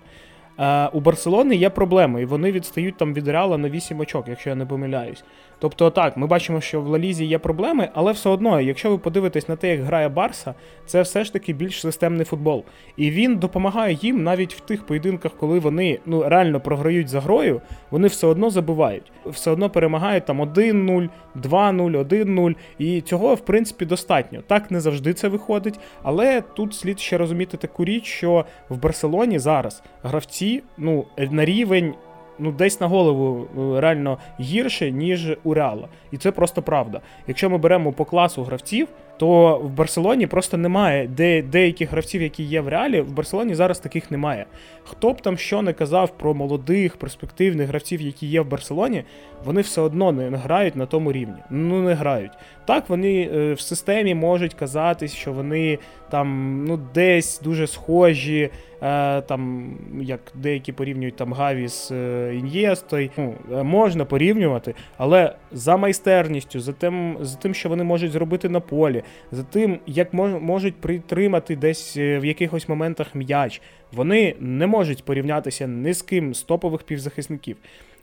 Е, 0.58 0.88
У 0.92 1.00
Барселони 1.00 1.56
є 1.56 1.70
проблеми, 1.70 2.22
і 2.22 2.24
вони 2.24 2.52
відстають 2.52 2.96
там 2.96 3.14
від 3.14 3.28
Реала 3.28 3.58
на 3.58 3.68
8 3.68 4.00
очок, 4.00 4.28
якщо 4.28 4.50
я 4.50 4.56
не 4.56 4.66
помиляюсь. 4.66 5.24
Тобто, 5.58 5.90
так, 5.90 6.16
ми 6.16 6.26
бачимо, 6.26 6.60
що 6.60 6.80
в 6.80 6.86
Лалізі 6.86 7.24
є 7.24 7.38
проблеми, 7.38 7.88
але 7.94 8.12
все 8.12 8.28
одно, 8.28 8.60
якщо 8.60 8.90
ви 8.90 8.98
подивитесь 8.98 9.48
на 9.48 9.56
те, 9.56 9.68
як 9.68 9.82
грає 9.82 10.08
Барса, 10.08 10.54
це 10.86 11.02
все 11.02 11.24
ж 11.24 11.32
таки 11.32 11.52
більш 11.52 11.80
системний 11.80 12.24
футбол. 12.24 12.64
І 12.96 13.10
він 13.10 13.36
допомагає 13.36 13.98
їм 14.02 14.22
навіть 14.22 14.54
в 14.54 14.60
тих 14.60 14.86
поєдинках, 14.86 15.32
коли 15.36 15.58
вони 15.58 15.98
ну 16.06 16.28
реально 16.28 16.60
програють 16.60 17.08
за 17.08 17.20
грою, 17.20 17.60
вони 17.90 18.08
все 18.08 18.26
одно 18.26 18.50
забувають, 18.50 19.12
все 19.26 19.50
одно 19.50 19.70
перемагають 19.70 20.24
там 20.24 20.42
1-0, 20.42 21.08
2-0, 21.36 22.04
1-0. 22.06 22.56
І 22.78 23.00
цього, 23.00 23.34
в 23.34 23.40
принципі, 23.40 23.84
достатньо. 23.86 24.42
Так 24.46 24.70
не 24.70 24.80
завжди 24.80 25.14
це 25.14 25.28
виходить, 25.28 25.80
але 26.02 26.40
тут 26.40 26.74
слід 26.74 27.00
ще 27.00 27.18
розуміти 27.18 27.56
таку 27.56 27.84
річ, 27.84 28.04
що 28.04 28.44
в 28.68 28.76
Барселоні 28.76 29.38
зараз 29.38 29.82
гравці 30.02 30.62
ну 30.78 31.04
на 31.30 31.44
рівень 31.44 31.94
ну 32.38 32.52
десь 32.52 32.80
на 32.80 32.86
голову 32.86 33.46
е, 33.76 33.80
реально 33.80 34.18
гірше, 34.40 34.90
ніж 34.90 35.36
у 35.44 35.54
Реала. 35.54 35.88
І 36.10 36.16
це 36.16 36.32
просто 36.32 36.62
правда. 36.62 37.00
Якщо 37.26 37.50
ми 37.50 37.58
беремо 37.58 37.92
по 37.92 38.04
класу 38.04 38.42
гравців, 38.42 38.88
то 39.16 39.58
в 39.58 39.70
Барселоні 39.70 40.26
просто 40.26 40.56
немає 40.56 41.08
де 41.08 41.42
деяких 41.42 41.90
гравців, 41.90 42.22
які 42.22 42.42
є 42.42 42.60
в 42.60 42.68
реалі. 42.68 43.00
В 43.00 43.12
Барселоні 43.12 43.54
зараз 43.54 43.78
таких 43.78 44.10
немає. 44.10 44.46
Хто 44.84 45.12
б 45.12 45.20
там 45.20 45.38
що 45.38 45.62
не 45.62 45.72
казав 45.72 46.18
про 46.18 46.34
молодих 46.34 46.96
перспективних 46.96 47.68
гравців, 47.68 48.00
які 48.00 48.26
є 48.26 48.40
в 48.40 48.48
Барселоні, 48.48 49.04
вони 49.44 49.60
все 49.60 49.80
одно 49.80 50.12
не 50.12 50.36
грають 50.36 50.76
на 50.76 50.86
тому 50.86 51.12
рівні. 51.12 51.38
Ну 51.50 51.82
не 51.82 51.94
грають. 51.94 52.32
Так, 52.64 52.88
вони 52.88 53.30
е, 53.34 53.52
в 53.52 53.60
системі 53.60 54.14
можуть 54.14 54.54
казати, 54.54 55.08
що 55.08 55.32
вони 55.32 55.78
там 56.10 56.64
ну 56.64 56.80
десь 56.94 57.40
дуже 57.40 57.66
схожі. 57.66 58.50
Е, 58.82 59.20
там, 59.20 59.70
як 60.00 60.20
деякі 60.34 60.72
порівнюють 60.72 61.16
там 61.16 61.32
Гаві 61.32 61.68
з 61.68 61.90
е, 61.90 62.34
Ін'єстою, 62.34 63.10
ну, 63.16 63.34
можна 63.64 64.04
порівнювати, 64.04 64.74
але 64.96 65.34
за 65.52 65.76
майстерністю, 65.76 66.60
за 66.60 66.72
тим, 66.72 67.16
за 67.20 67.36
тим, 67.36 67.54
що 67.54 67.68
вони 67.68 67.84
можуть 67.84 68.12
зробити 68.12 68.48
на 68.48 68.60
полі, 68.60 69.02
за 69.32 69.42
тим, 69.42 69.78
як 69.86 70.14
можуть 70.14 70.74
притримати 70.74 71.56
десь 71.56 71.96
в 71.96 72.24
якихось 72.24 72.68
моментах 72.68 73.14
м'яч, 73.14 73.60
вони 73.92 74.34
не 74.40 74.66
можуть 74.66 75.04
порівнятися 75.04 75.66
ні 75.66 75.92
з 75.92 76.02
ким 76.02 76.34
з 76.34 76.42
топових 76.42 76.82
півзахисників. 76.82 77.56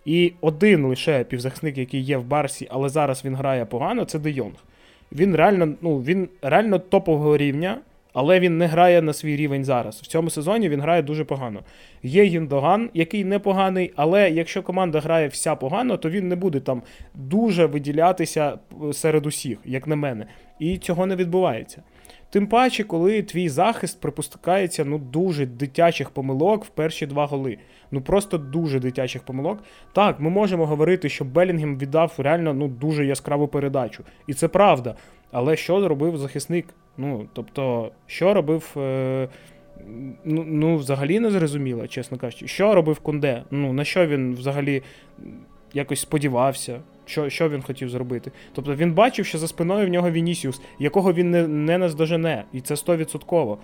І 0.06 0.34
один 0.42 0.86
лише 0.86 1.24
півзахисник, 1.24 1.78
який 1.78 2.02
є 2.02 2.18
в 2.18 2.26
Барсі, 2.26 2.68
але 2.72 2.90
зараз 2.90 3.26
він 3.26 3.36
грає 3.36 3.66
погано, 3.66 4.06
це 4.06 4.20
Де 4.20 4.32
Йонг. 4.32 4.56
Він 5.12 5.36
реально, 5.36 5.74
ну, 5.82 6.00
він 6.00 6.30
реально 6.42 6.80
топового 6.80 7.38
рівня, 7.38 7.78
але 8.14 8.40
він 8.40 8.58
не 8.58 8.68
грає 8.68 9.02
на 9.02 9.14
свій 9.14 9.36
рівень 9.36 9.64
зараз. 9.64 10.02
В 10.02 10.08
цьому 10.08 10.30
сезоні 10.30 10.70
він 10.70 10.82
грає 10.82 11.02
дуже 11.02 11.24
погано. 11.24 11.60
Є 12.04 12.24
Гіндоган, 12.24 12.90
який 12.94 13.24
непоганий, 13.24 13.94
але 13.96 14.30
якщо 14.30 14.64
команда 14.64 15.00
грає 15.00 15.28
вся 15.28 15.56
погано, 15.56 15.98
то 15.98 16.10
він 16.10 16.28
не 16.28 16.36
буде 16.36 16.60
там 16.60 16.82
дуже 17.16 17.66
виділятися 17.66 18.58
серед 18.94 19.26
усіх, 19.26 19.58
як 19.66 19.88
на 19.88 19.96
мене. 19.96 20.26
І 20.60 20.78
цього 20.78 21.06
не 21.06 21.16
відбувається. 21.16 21.82
Тим 22.34 22.48
паче, 22.48 22.84
коли 22.84 23.24
твій 23.24 23.50
захист 23.50 24.02
припускається 24.02 24.86
ну 24.86 24.98
дуже 24.98 25.46
дитячих 25.46 26.10
помилок 26.10 26.66
в 26.66 26.70
перші 26.70 27.06
два 27.06 27.26
голи. 27.26 27.58
Ну 27.92 28.02
просто 28.02 28.38
дуже 28.38 28.80
дитячих 28.80 29.24
помилок. 29.24 29.64
Так, 29.92 30.20
ми 30.20 30.30
можемо 30.30 30.66
говорити, 30.66 31.10
що 31.10 31.26
Белінгем 31.26 31.78
віддав 31.78 32.14
реально 32.18 32.54
ну 32.54 32.68
дуже 32.68 33.06
яскраву 33.06 33.48
передачу. 33.48 34.04
І 34.28 34.34
це 34.34 34.48
правда. 34.48 34.96
Але 35.32 35.56
що 35.56 35.88
робив 35.88 36.18
захисник? 36.18 36.66
Ну, 36.98 37.28
тобто, 37.34 37.92
що 38.08 38.34
робив. 38.34 38.76
Е... 38.78 39.30
Ну, 40.26 40.44
ну, 40.48 40.78
взагалі 40.78 41.20
не 41.20 41.32
зрозуміло, 41.32 41.88
чесно 41.88 42.18
кажучи. 42.18 42.48
Що 42.48 42.76
робив 42.76 43.00
Кунде? 43.00 43.44
Ну, 43.52 43.74
на 43.74 43.84
що 43.84 44.08
він 44.08 44.36
взагалі 44.36 44.84
якось 45.74 46.00
сподівався? 46.00 46.80
Що 47.06 47.30
що 47.30 47.50
він 47.50 47.62
хотів 47.62 47.90
зробити. 47.90 48.32
Тобто 48.54 48.76
він 48.76 48.94
бачив, 48.94 49.26
що 49.26 49.38
за 49.38 49.48
спиною 49.48 49.88
в 49.88 49.90
нього 49.90 50.12
Вінісіус, 50.12 50.62
якого 50.80 51.14
він 51.14 51.32
не 51.32 51.48
не 51.48 51.78
наздожене, 51.78 52.44
і 52.54 52.62
це 52.62 52.74
100%. 52.74 53.58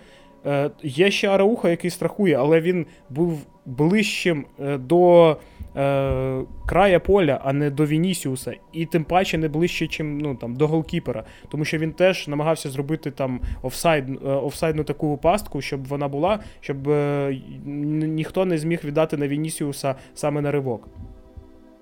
Е, 0.46 0.72
Є 0.84 1.12
ще 1.12 1.28
Арауха, 1.28 1.70
який 1.70 1.92
страхує, 1.92 2.36
але 2.36 2.62
він 2.62 2.86
був 3.10 3.46
ближчим 3.66 4.46
е, 4.60 4.78
до 4.78 5.38
е, 5.76 6.42
края 6.66 7.00
поля, 7.00 7.42
а 7.44 7.54
не 7.54 7.70
до 7.70 7.86
Вінісіуса, 7.86 8.56
і 8.74 8.86
тим 8.86 9.04
паче 9.04 9.38
не 9.38 9.48
ближче, 9.48 9.88
чим 9.88 10.18
ну, 10.18 10.36
там, 10.36 10.56
до 10.56 10.68
голкіпера. 10.68 11.24
Тому 11.50 11.66
що 11.66 11.78
він 11.78 11.92
теж 11.92 12.28
намагався 12.28 12.70
зробити 12.70 13.12
там 13.12 13.42
офсайд, 13.62 14.10
е, 14.10 14.30
офсайдну 14.30 14.84
таку 14.84 15.18
пастку, 15.18 15.62
щоб 15.62 15.88
вона 15.88 16.08
була, 16.08 16.40
щоб 16.60 16.90
е, 16.90 17.42
ніхто 17.66 18.46
не 18.46 18.58
зміг 18.58 18.80
віддати 18.84 19.18
на 19.18 19.28
Вінісіуса 19.28 19.96
саме 20.14 20.42
на 20.42 20.52
ривок. 20.52 20.88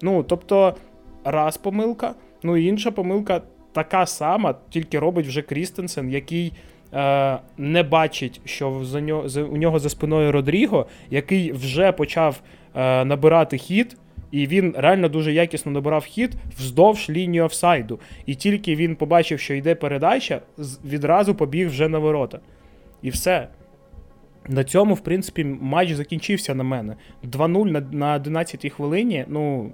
Ну, 0.02 0.24
тобто 0.24 0.76
раз 1.32 1.58
помилка. 1.58 2.16
Ну 2.44 2.58
і 2.58 2.66
інша 2.66 2.92
помилка 2.92 3.42
така 3.74 4.06
сама, 4.06 4.56
тільки 4.70 5.00
робить 5.00 5.28
вже 5.28 5.42
Крістенсен, 5.42 6.10
який 6.10 6.54
е, 6.94 7.38
не 7.58 7.84
бачить, 7.84 8.42
що 8.46 8.84
за 8.84 9.02
нього, 9.02 9.30
за, 9.30 9.44
у 9.44 9.58
нього 9.58 9.80
за 9.80 9.90
спиною 9.90 10.32
Родріго, 10.32 10.86
який 11.10 11.52
вже 11.52 11.92
почав 11.92 12.42
е, 12.76 13.06
набирати 13.06 13.58
хід. 13.58 13.98
І 14.32 14.48
він 14.48 14.76
реально 14.78 15.10
дуже 15.10 15.34
якісно 15.34 15.72
набирав 15.72 16.04
хід 16.04 16.36
вздовж 16.58 17.10
лінії 17.10 17.42
офсайду. 17.42 18.00
І 18.26 18.36
тільки 18.36 18.76
він 18.76 18.96
побачив, 18.96 19.40
що 19.40 19.54
йде 19.54 19.76
передача, 19.76 20.42
відразу 20.86 21.36
побіг 21.36 21.70
вже 21.70 21.90
на 21.90 22.00
ворота. 22.00 22.40
І 23.02 23.10
все. 23.10 23.48
На 24.48 24.64
цьому, 24.64 24.94
в 24.94 25.00
принципі, 25.00 25.44
матч 25.44 25.94
закінчився 25.94 26.56
на 26.56 26.64
мене. 26.64 26.96
2-0 27.24 27.94
на 27.94 28.20
11-й 28.20 28.70
хвилині. 28.70 29.26
Ну, 29.28 29.72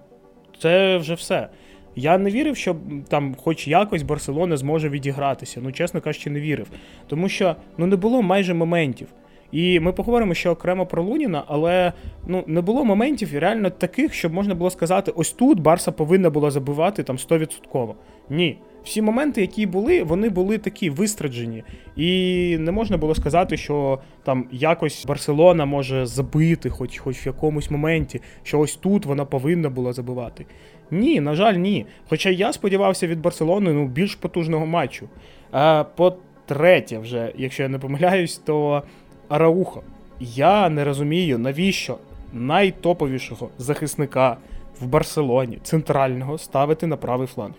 це 0.64 0.98
вже 0.98 1.14
все. 1.14 1.50
Я 1.96 2.18
не 2.18 2.32
вірив, 2.32 2.58
що 2.58 2.76
там, 3.08 3.36
хоч 3.36 3.68
якось, 3.68 4.04
Барселона 4.04 4.58
зможе 4.58 4.90
відігратися. 4.90 5.60
Ну, 5.64 5.72
чесно 5.72 6.02
кажучи, 6.02 6.30
не 6.30 6.40
вірив. 6.40 6.68
Тому 7.08 7.30
що 7.30 7.56
ну, 7.78 7.86
не 7.86 7.96
було 7.96 8.22
майже 8.22 8.54
моментів. 8.54 9.08
І 9.52 9.80
ми 9.80 9.94
поговоримо 9.94 10.34
ще 10.34 10.50
окремо 10.50 10.86
про 10.86 11.04
Луніна, 11.04 11.44
але 11.48 11.94
ну, 12.28 12.44
не 12.48 12.62
було 12.62 12.86
моментів 12.86 13.30
реально 13.40 13.70
таких, 13.70 14.14
щоб 14.14 14.34
можна 14.34 14.56
було 14.56 14.70
сказати, 14.70 15.12
ось 15.16 15.32
тут 15.32 15.60
Барса 15.60 15.92
повинна 15.92 16.30
була 16.30 16.52
забивати 16.52 17.04
там 17.04 17.18
100%. 17.18 17.94
Ні. 18.30 18.58
Всі 18.84 19.02
моменти, 19.02 19.42
які 19.42 19.66
були, 19.66 20.04
вони 20.04 20.30
були 20.30 20.58
такі 20.58 20.90
вистраджені. 20.90 21.64
І 21.96 22.58
не 22.60 22.72
можна 22.72 22.98
було 22.98 23.16
сказати, 23.16 23.58
що 23.58 24.00
там 24.24 24.46
якось 24.52 25.06
Барселона 25.06 25.66
може 25.66 26.06
забити, 26.06 26.70
хоч 26.70 26.98
хоч 26.98 27.26
в 27.26 27.28
якомусь 27.28 27.72
моменті, 27.72 28.22
що 28.44 28.60
ось 28.60 28.76
тут 28.76 29.06
вона 29.06 29.26
повинна 29.26 29.70
була 29.70 29.94
забивати. 29.94 30.46
Ні, 30.92 31.20
на 31.20 31.36
жаль, 31.36 31.54
ні. 31.54 31.86
Хоча 32.10 32.30
я 32.30 32.54
сподівався 32.54 33.08
від 33.08 33.22
Барселони 33.22 33.74
ну, 33.74 33.88
більш 33.88 34.16
потужного 34.16 34.66
матчу. 34.66 35.10
А 35.52 35.84
по-третє, 35.96 37.00
вже, 37.00 37.34
якщо 37.38 37.64
я 37.64 37.70
не 37.70 37.80
помиляюсь, 37.80 38.38
то 38.38 38.84
Араухо. 39.30 39.82
Я 40.20 40.70
не 40.70 40.84
розумію, 40.84 41.38
навіщо 41.38 41.98
найтоповішого 42.34 43.50
захисника 43.58 44.38
в 44.82 44.88
Барселоні 44.88 45.60
центрального 45.64 46.38
ставити 46.38 46.88
на 46.88 46.98
правий 46.98 47.28
фланг. 47.28 47.54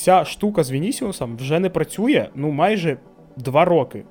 Ця 0.00 0.24
штука 0.24 0.64
з 0.64 0.70
Вінісіусом 0.70 1.36
вже 1.36 1.60
не 1.60 1.70
працює 1.70 2.28
ну 2.34 2.50
майже 2.50 2.96
два 3.36 3.64
роки. 3.64 4.02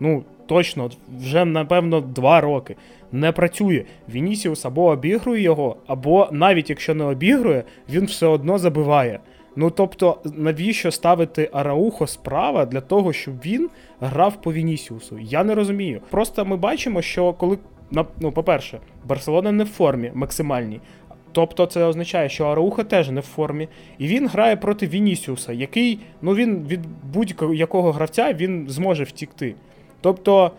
Ну, 0.00 0.24
точно, 0.46 0.90
вже, 1.18 1.44
напевно, 1.44 2.00
два 2.00 2.40
роки. 2.40 2.76
Не 3.12 3.32
працює. 3.32 3.84
Вінісіус 4.08 4.64
або 4.64 4.84
обігрує 4.84 5.42
його, 5.42 5.76
або 5.86 6.28
навіть 6.32 6.70
якщо 6.70 6.94
не 6.94 7.04
обігрує, 7.04 7.64
він 7.90 8.04
все 8.04 8.26
одно 8.26 8.58
забиває. 8.58 9.20
Ну 9.56 9.70
тобто, 9.70 10.18
навіщо 10.24 10.90
ставити 10.90 11.50
Араухо 11.52 12.06
справа 12.06 12.66
для 12.66 12.80
того, 12.80 13.12
щоб 13.12 13.34
він 13.46 13.70
грав 14.00 14.42
по 14.42 14.52
Вінісіусу? 14.52 15.18
Я 15.18 15.44
не 15.44 15.54
розумію. 15.54 16.00
Просто 16.10 16.44
ми 16.44 16.56
бачимо, 16.56 17.02
що 17.02 17.32
коли 17.32 17.58
ну, 18.20 18.32
по-перше, 18.32 18.78
Барселона 19.04 19.52
не 19.52 19.64
в 19.64 19.68
формі 19.68 20.10
максимальній. 20.14 20.80
Тобто 21.36 21.66
це 21.66 21.84
означає, 21.84 22.28
що 22.28 22.44
Арауха 22.44 22.84
теж 22.84 23.10
не 23.10 23.20
в 23.20 23.24
формі, 23.24 23.68
і 23.98 24.06
він 24.06 24.28
грає 24.28 24.56
проти 24.56 24.86
Вінісіуса, 24.86 25.52
який 25.52 25.98
ну 26.22 26.34
він 26.34 26.66
від 26.66 26.80
будь-якого 27.12 27.92
гравця 27.92 28.32
він 28.32 28.66
зможе 28.68 29.04
втікти. 29.04 29.54
Тобто 30.00 30.50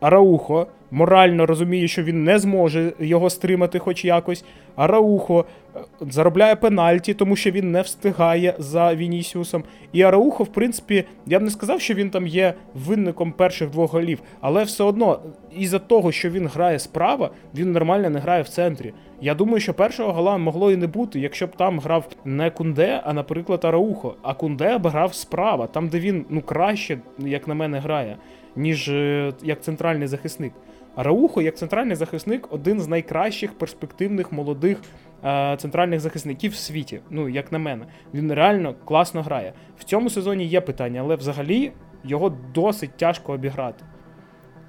Араухо 0.00 0.66
морально 0.90 1.46
розуміє, 1.46 1.88
що 1.88 2.02
він 2.02 2.24
не 2.24 2.38
зможе 2.38 2.92
його 2.98 3.30
стримати, 3.30 3.78
хоч 3.78 4.04
якось. 4.04 4.44
Араухо 4.76 5.44
е, 5.76 5.80
заробляє 6.00 6.56
пенальті, 6.56 7.14
тому 7.14 7.36
що 7.36 7.50
він 7.50 7.72
не 7.72 7.82
встигає 7.82 8.54
за 8.58 8.94
Вінісіусом. 8.94 9.64
І 9.92 10.02
Араухо, 10.02 10.44
в 10.44 10.48
принципі, 10.52 11.04
я 11.26 11.38
б 11.38 11.42
не 11.42 11.50
сказав, 11.50 11.80
що 11.80 11.94
він 11.94 12.10
там 12.10 12.26
є 12.26 12.54
винником 12.74 13.32
перших 13.32 13.70
двох 13.70 13.92
голів, 13.92 14.22
але 14.40 14.64
все 14.64 14.84
одно, 14.84 15.20
із-за 15.56 15.78
того, 15.78 16.12
що 16.12 16.30
він 16.30 16.46
грає 16.46 16.78
справа, 16.78 17.30
він 17.54 17.72
нормально 17.72 18.10
не 18.10 18.18
грає 18.18 18.42
в 18.42 18.48
центрі. 18.48 18.92
Я 19.20 19.34
думаю, 19.34 19.60
що 19.60 19.74
першого 19.74 20.12
гола 20.12 20.38
могло 20.38 20.72
і 20.72 20.76
не 20.76 20.86
бути, 20.86 21.20
якщо 21.20 21.46
б 21.46 21.56
там 21.56 21.80
грав 21.80 22.08
не 22.24 22.50
Кунде, 22.50 23.00
а, 23.04 23.12
наприклад, 23.12 23.64
Араухо. 23.64 24.14
А 24.22 24.34
Кунде 24.34 24.78
б 24.78 24.86
грав 24.86 25.14
справа, 25.14 25.66
там, 25.66 25.88
де 25.88 25.98
він 25.98 26.24
ну 26.28 26.42
краще, 26.42 26.98
як 27.18 27.48
на 27.48 27.54
мене, 27.54 27.78
грає, 27.78 28.16
ніж 28.56 28.88
е, 28.88 29.32
як 29.42 29.62
центральний 29.62 30.08
захисник. 30.08 30.52
Раухо, 30.96 31.42
як 31.42 31.56
центральний 31.56 31.96
захисник, 31.96 32.52
один 32.52 32.80
з 32.80 32.88
найкращих 32.88 33.58
перспективних 33.58 34.32
молодих 34.32 34.78
е, 35.24 35.56
центральних 35.56 36.00
захисників 36.00 36.52
в 36.52 36.56
світі. 36.56 37.00
Ну, 37.10 37.28
як 37.28 37.52
на 37.52 37.58
мене, 37.58 37.86
він 38.14 38.32
реально 38.32 38.74
класно 38.84 39.22
грає. 39.22 39.52
В 39.78 39.84
цьому 39.84 40.10
сезоні 40.10 40.46
є 40.46 40.60
питання, 40.60 41.00
але 41.00 41.16
взагалі 41.16 41.72
його 42.04 42.36
досить 42.54 42.96
тяжко 42.96 43.32
обіграти. 43.32 43.84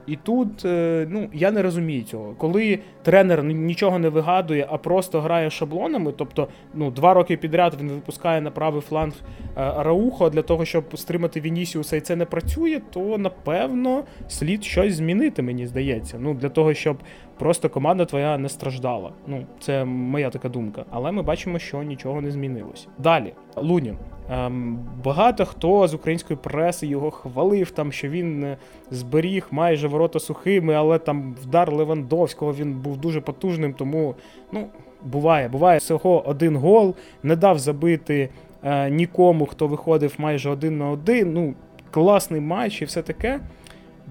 І 0.08 0.16
тут 0.16 0.66
е, 0.66 1.08
ну, 1.10 1.30
я 1.34 1.52
не 1.52 1.62
розумію 1.62 2.04
цього. 2.04 2.36
Коли 2.38 2.80
тренер 3.04 3.44
нічого 3.44 4.00
не 4.00 4.10
вигадує, 4.10 4.68
а 4.70 4.78
просто 4.78 5.22
грає 5.22 5.50
шаблонами, 5.50 6.14
тобто 6.18 6.48
ну, 6.74 6.92
два 6.92 7.14
роки 7.14 7.38
підряд 7.38 7.78
він 7.80 7.90
випускає 7.90 8.42
на 8.42 8.52
правий 8.52 8.82
фланг 8.82 9.14
е, 9.14 9.74
Раухо 9.78 10.30
для 10.30 10.42
того, 10.42 10.66
щоб 10.66 10.98
стримати 10.98 11.42
Вінісіуса, 11.42 11.96
і 11.96 12.02
це 12.02 12.16
не 12.16 12.26
працює, 12.26 12.82
то 12.90 13.18
напевно 13.18 14.04
слід 14.28 14.64
щось 14.64 14.96
змінити, 14.96 15.42
мені 15.42 15.68
здається. 15.68 16.18
Ну, 16.20 16.34
Для 16.34 16.50
того, 16.50 16.74
щоб 16.74 16.98
просто 17.42 17.70
команда 17.70 18.06
твоя 18.06 18.38
не 18.38 18.50
страждала. 18.50 19.12
Ну, 19.28 19.46
Це 19.60 19.86
моя 19.86 20.30
така 20.30 20.50
думка. 20.50 20.86
Але 20.92 21.12
ми 21.12 21.22
бачимо, 21.22 21.60
що 21.60 21.84
нічого 21.84 22.22
не 22.22 22.32
змінилось. 22.32 22.88
Далі, 22.98 23.34
Лунін. 23.56 23.98
Ем, 24.30 24.80
багато 25.04 25.46
хто 25.46 25.88
з 25.88 25.94
української 25.94 26.40
преси 26.44 26.88
його 26.88 27.12
хвалив, 27.12 27.72
там, 27.72 27.92
що 27.92 28.10
він 28.10 28.44
е, 28.44 28.58
зберіг 28.92 29.48
майже 29.52 29.88
ворота 29.88 30.20
сухими, 30.20 30.74
але 30.74 31.00
там 31.00 31.36
вдар 31.42 31.74
Левандовського 31.74 32.54
він 32.54 32.74
був 32.74 32.98
дуже 32.98 33.22
потужним, 33.22 33.74
тому 33.74 34.16
ну, 34.52 34.68
буває, 35.04 35.48
буває 35.48 35.80
всього 35.80 36.28
один 36.28 36.56
гол, 36.56 36.96
не 37.24 37.36
дав 37.36 37.60
забити 37.60 38.30
е, 38.64 38.90
нікому, 38.90 39.46
хто 39.46 39.68
виходив 39.68 40.16
майже 40.18 40.50
один 40.50 40.78
на 40.78 40.90
один. 40.90 41.34
Ну, 41.34 41.54
Класний 41.92 42.42
матч 42.42 42.82
і 42.82 42.86
все 42.86 43.02
таке. 43.02 43.40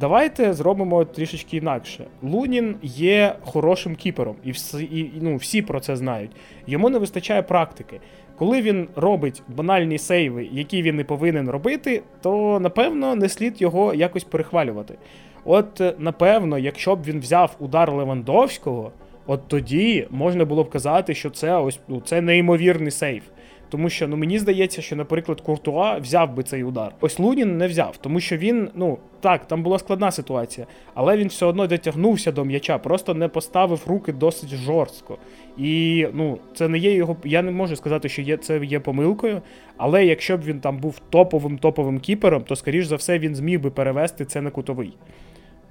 Давайте 0.00 0.52
зробимо 0.52 1.04
трішечки 1.04 1.56
інакше. 1.56 2.06
Лунін 2.22 2.76
є 2.82 3.34
хорошим 3.40 3.96
кіпером, 3.96 4.36
і 4.44 4.50
всі, 4.50 4.84
і, 4.84 5.12
ну, 5.20 5.36
всі 5.36 5.62
про 5.62 5.80
це 5.80 5.96
знають. 5.96 6.30
Йому 6.66 6.90
не 6.90 6.98
вистачає 6.98 7.42
практики. 7.42 8.00
Коли 8.36 8.62
він 8.62 8.88
робить 8.96 9.42
банальні 9.48 9.98
сейви, 9.98 10.48
які 10.52 10.82
він 10.82 10.96
не 10.96 11.04
повинен 11.04 11.50
робити, 11.50 12.02
то 12.22 12.60
напевно 12.60 13.14
не 13.14 13.28
слід 13.28 13.62
його 13.62 13.94
якось 13.94 14.24
перехвалювати. 14.24 14.94
От, 15.44 15.82
напевно, 15.98 16.58
якщо 16.58 16.96
б 16.96 17.04
він 17.04 17.20
взяв 17.20 17.56
удар 17.58 17.92
Левандовського, 17.92 18.92
от 19.26 19.48
тоді 19.48 20.06
можна 20.10 20.44
було 20.44 20.64
б 20.64 20.70
казати, 20.70 21.14
що 21.14 21.30
це 21.30 21.56
ось 21.56 21.80
ну, 21.88 22.02
це 22.04 22.20
неймовірний 22.20 22.90
сейв. 22.90 23.22
Тому 23.70 23.90
що 23.90 24.08
ну 24.08 24.16
мені 24.16 24.38
здається, 24.38 24.82
що, 24.82 24.96
наприклад, 24.96 25.40
Куртуа 25.40 25.98
взяв 25.98 26.34
би 26.34 26.42
цей 26.42 26.64
удар. 26.64 26.92
Ось 27.00 27.18
Лунін 27.18 27.58
не 27.58 27.68
взяв, 27.68 27.96
тому 27.96 28.20
що 28.20 28.36
він, 28.36 28.68
ну 28.74 28.98
так, 29.20 29.48
там 29.48 29.62
була 29.62 29.78
складна 29.78 30.10
ситуація, 30.10 30.66
але 30.94 31.16
він 31.16 31.28
все 31.28 31.46
одно 31.46 31.66
дотягнувся 31.66 32.32
до 32.32 32.44
м'яча, 32.44 32.78
просто 32.78 33.14
не 33.14 33.28
поставив 33.28 33.82
руки 33.86 34.12
досить 34.12 34.48
жорстко. 34.48 35.18
І 35.58 36.06
ну, 36.12 36.38
це 36.54 36.68
не 36.68 36.78
є 36.78 36.92
його. 36.92 37.16
Я 37.24 37.42
не 37.42 37.50
можу 37.50 37.76
сказати, 37.76 38.08
що 38.08 38.22
є 38.22 38.36
це 38.36 38.64
є 38.64 38.80
помилкою. 38.80 39.42
Але 39.76 40.06
якщо 40.06 40.36
б 40.36 40.44
він 40.44 40.60
там 40.60 40.78
був 40.78 41.00
топовим 41.10 41.58
топовим 41.58 42.00
кіпером, 42.00 42.42
то 42.42 42.56
скоріш 42.56 42.86
за 42.86 42.96
все 42.96 43.18
він 43.18 43.34
зміг 43.34 43.60
би 43.60 43.70
перевести 43.70 44.24
це 44.24 44.40
на 44.40 44.50
кутовий. 44.50 44.96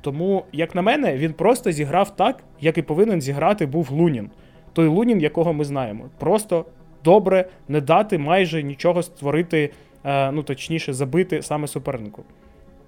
Тому, 0.01 0.45
як 0.51 0.75
на 0.75 0.81
мене, 0.81 1.17
він 1.17 1.33
просто 1.33 1.71
зіграв 1.71 2.15
так, 2.15 2.43
як 2.62 2.77
і 2.77 2.81
повинен 2.81 3.21
зіграти 3.21 3.65
був 3.65 3.91
Лунін. 3.91 4.29
Той 4.73 4.88
Лунін, 4.88 5.19
якого 5.19 5.53
ми 5.53 5.65
знаємо. 5.65 6.05
Просто 6.19 6.65
добре 7.03 7.45
не 7.67 7.81
дати 7.81 8.17
майже 8.17 8.63
нічого 8.63 9.03
створити, 9.03 9.69
е, 10.03 10.31
ну 10.31 10.43
точніше, 10.43 10.93
забити 10.93 11.41
саме 11.41 11.67
супернику. 11.67 12.23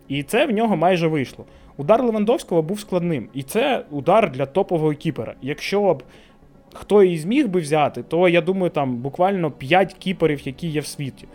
І 0.08 0.24
це 0.24 0.46
в 0.46 0.52
нього 0.52 0.76
майже 0.76 1.08
вийшло. 1.08 1.46
Удар 1.78 2.04
Левандовського 2.04 2.62
був 2.62 2.80
складним. 2.80 3.30
І 3.34 3.44
це 3.44 3.86
удар 3.92 4.32
для 4.32 4.46
топового 4.46 4.94
кіпера. 4.94 5.34
Якщо 5.42 5.94
б 5.94 6.04
хто 6.74 7.04
і 7.04 7.18
зміг 7.18 7.48
би 7.48 7.60
взяти, 7.60 8.04
то 8.04 8.30
я 8.30 8.42
думаю, 8.42 8.70
там 8.70 8.96
буквально 8.96 9.52
5 9.52 9.94
кіперів, 9.94 10.48
які 10.48 10.68
є 10.68 10.80
в 10.80 10.86
світі. 10.86 11.28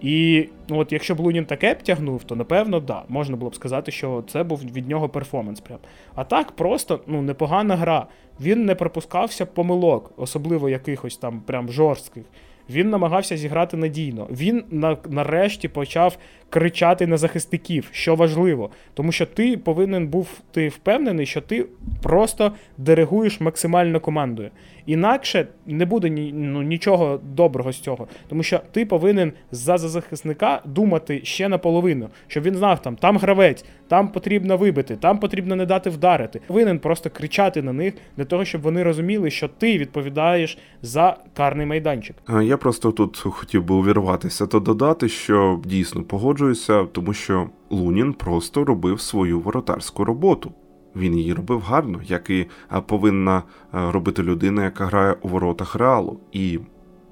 І 0.00 0.48
ну, 0.68 0.78
от 0.78 0.92
якщо 0.92 1.14
б 1.14 1.20
Лунін 1.20 1.44
таке 1.44 1.74
б 1.74 1.82
тягнув, 1.82 2.24
то 2.24 2.36
напевно, 2.36 2.80
да, 2.80 3.02
можна 3.08 3.36
було 3.36 3.50
б 3.50 3.54
сказати, 3.54 3.92
що 3.92 4.24
це 4.28 4.42
був 4.42 4.60
від 4.60 4.88
нього 4.88 5.08
перформанс. 5.08 5.60
Прям. 5.60 5.78
А 6.14 6.24
так 6.24 6.52
просто 6.52 7.00
ну, 7.06 7.22
непогана 7.22 7.76
гра. 7.76 8.06
Він 8.40 8.64
не 8.64 8.74
пропускався 8.74 9.46
помилок, 9.46 10.12
особливо 10.16 10.68
якихось 10.68 11.16
там 11.16 11.40
прям 11.40 11.68
жорстких. 11.68 12.24
Він 12.70 12.90
намагався 12.90 13.36
зіграти 13.36 13.76
надійно. 13.76 14.26
Він 14.30 14.64
на, 14.70 14.96
нарешті 15.08 15.68
почав 15.68 16.18
кричати 16.50 17.06
на 17.06 17.16
захисників, 17.16 17.88
що 17.92 18.14
важливо, 18.14 18.70
тому 18.94 19.12
що 19.12 19.26
ти 19.26 19.56
повинен 19.56 20.08
був 20.08 20.28
ти 20.50 20.68
впевнений, 20.68 21.26
що 21.26 21.40
ти 21.40 21.66
просто 22.02 22.52
диригуєш 22.78 23.40
максимально 23.40 24.00
командою. 24.00 24.50
Інакше 24.86 25.46
не 25.66 25.84
буде 25.84 26.10
ні, 26.10 26.32
ну, 26.34 26.62
нічого 26.62 27.20
доброго 27.24 27.72
з 27.72 27.80
цього, 27.80 28.08
тому 28.28 28.42
що 28.42 28.60
ти 28.72 28.86
повинен 28.86 29.32
за 29.50 29.78
захисника 29.78 30.62
думати 30.64 31.20
ще 31.24 31.48
наполовину, 31.48 32.08
щоб 32.26 32.44
він 32.44 32.56
знав, 32.56 32.82
там 32.82 32.96
там 32.96 33.18
гравець, 33.18 33.64
там 33.88 34.08
потрібно 34.08 34.56
вибити, 34.56 34.96
там 34.96 35.18
потрібно 35.18 35.56
не 35.56 35.66
дати 35.66 35.90
вдарити. 35.90 36.40
Повинен 36.46 36.78
просто 36.78 37.10
кричати 37.10 37.62
на 37.62 37.72
них 37.72 37.94
для 38.16 38.24
того, 38.24 38.44
щоб 38.44 38.62
вони 38.62 38.82
розуміли, 38.82 39.30
що 39.30 39.48
ти 39.48 39.78
відповідаєш 39.78 40.58
за 40.82 41.16
карний 41.36 41.66
майданчик. 41.66 42.16
Я 42.42 42.56
просто 42.56 42.92
тут 42.92 43.18
хотів 43.18 43.64
би 43.64 43.74
увірватися 43.74 44.46
та 44.46 44.60
додати, 44.60 45.08
що 45.08 45.60
дійсно 45.64 46.02
погоджуюся, 46.02 46.84
тому 46.84 47.12
що 47.12 47.50
Лунін 47.70 48.12
просто 48.12 48.64
робив 48.64 49.00
свою 49.00 49.40
воротарську 49.40 50.04
роботу. 50.04 50.52
Він 50.96 51.14
її 51.14 51.32
робив 51.32 51.60
гарно, 51.60 52.00
як 52.06 52.30
і 52.30 52.46
повинна 52.86 53.42
робити 53.72 54.22
людина, 54.22 54.64
яка 54.64 54.86
грає 54.86 55.16
у 55.22 55.28
воротах 55.28 55.74
реалу. 55.74 56.20
І 56.32 56.58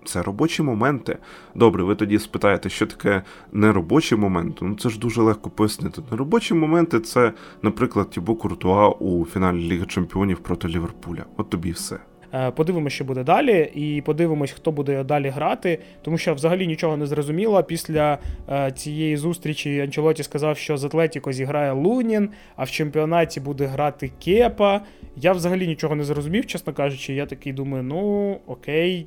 це 0.06 0.22
робочі 0.22 0.62
моменти. 0.62 1.18
Добре, 1.54 1.84
ви 1.84 1.94
тоді 1.94 2.18
спитаєте, 2.18 2.68
що 2.68 2.86
таке 2.86 3.22
неробочі 3.52 4.16
моменти. 4.16 4.64
Ну 4.64 4.74
це 4.74 4.88
ж 4.88 4.98
дуже 4.98 5.22
легко 5.22 5.50
пояснити. 5.50 6.02
Неробочі 6.10 6.54
моменти 6.54 7.00
це, 7.00 7.32
наприклад, 7.62 8.10
Тібо 8.10 8.34
Куртуа 8.34 8.88
у 8.88 9.24
фіналі 9.24 9.58
Ліги 9.58 9.86
Чемпіонів 9.86 10.38
проти 10.38 10.68
Ліверпуля. 10.68 11.24
От 11.36 11.50
тобі 11.50 11.70
все. 11.70 11.98
Е, 12.34 12.50
подивимося, 12.50 12.94
що 12.94 13.04
буде 13.04 13.24
далі, 13.24 13.70
і 13.74 14.02
подивимось, 14.02 14.50
хто 14.50 14.72
буде 14.72 15.04
далі 15.04 15.28
грати, 15.28 15.78
тому 16.02 16.18
що 16.18 16.34
взагалі 16.34 16.66
нічого 16.66 16.96
не 16.96 17.06
зрозуміло. 17.06 17.62
Після 17.62 18.18
е, 18.50 18.72
цієї 18.72 19.16
зустрічі 19.16 19.80
Анчелоті 19.80 20.22
сказав, 20.22 20.58
що 20.58 20.76
з 20.76 20.84
Атлетіко 20.84 21.32
зіграє 21.32 21.72
Лунін, 21.72 22.28
а 22.56 22.64
в 22.64 22.70
чемпіонаті 22.70 23.40
буде 23.40 23.66
грати 23.66 24.10
Кепа. 24.24 24.80
Я 25.16 25.32
взагалі 25.32 25.66
нічого 25.66 25.94
не 25.94 26.04
зрозумів, 26.04 26.46
чесно 26.46 26.72
кажучи. 26.72 27.14
Я 27.14 27.26
такий 27.26 27.52
думаю, 27.52 27.82
ну 27.82 28.36
окей, 28.46 29.06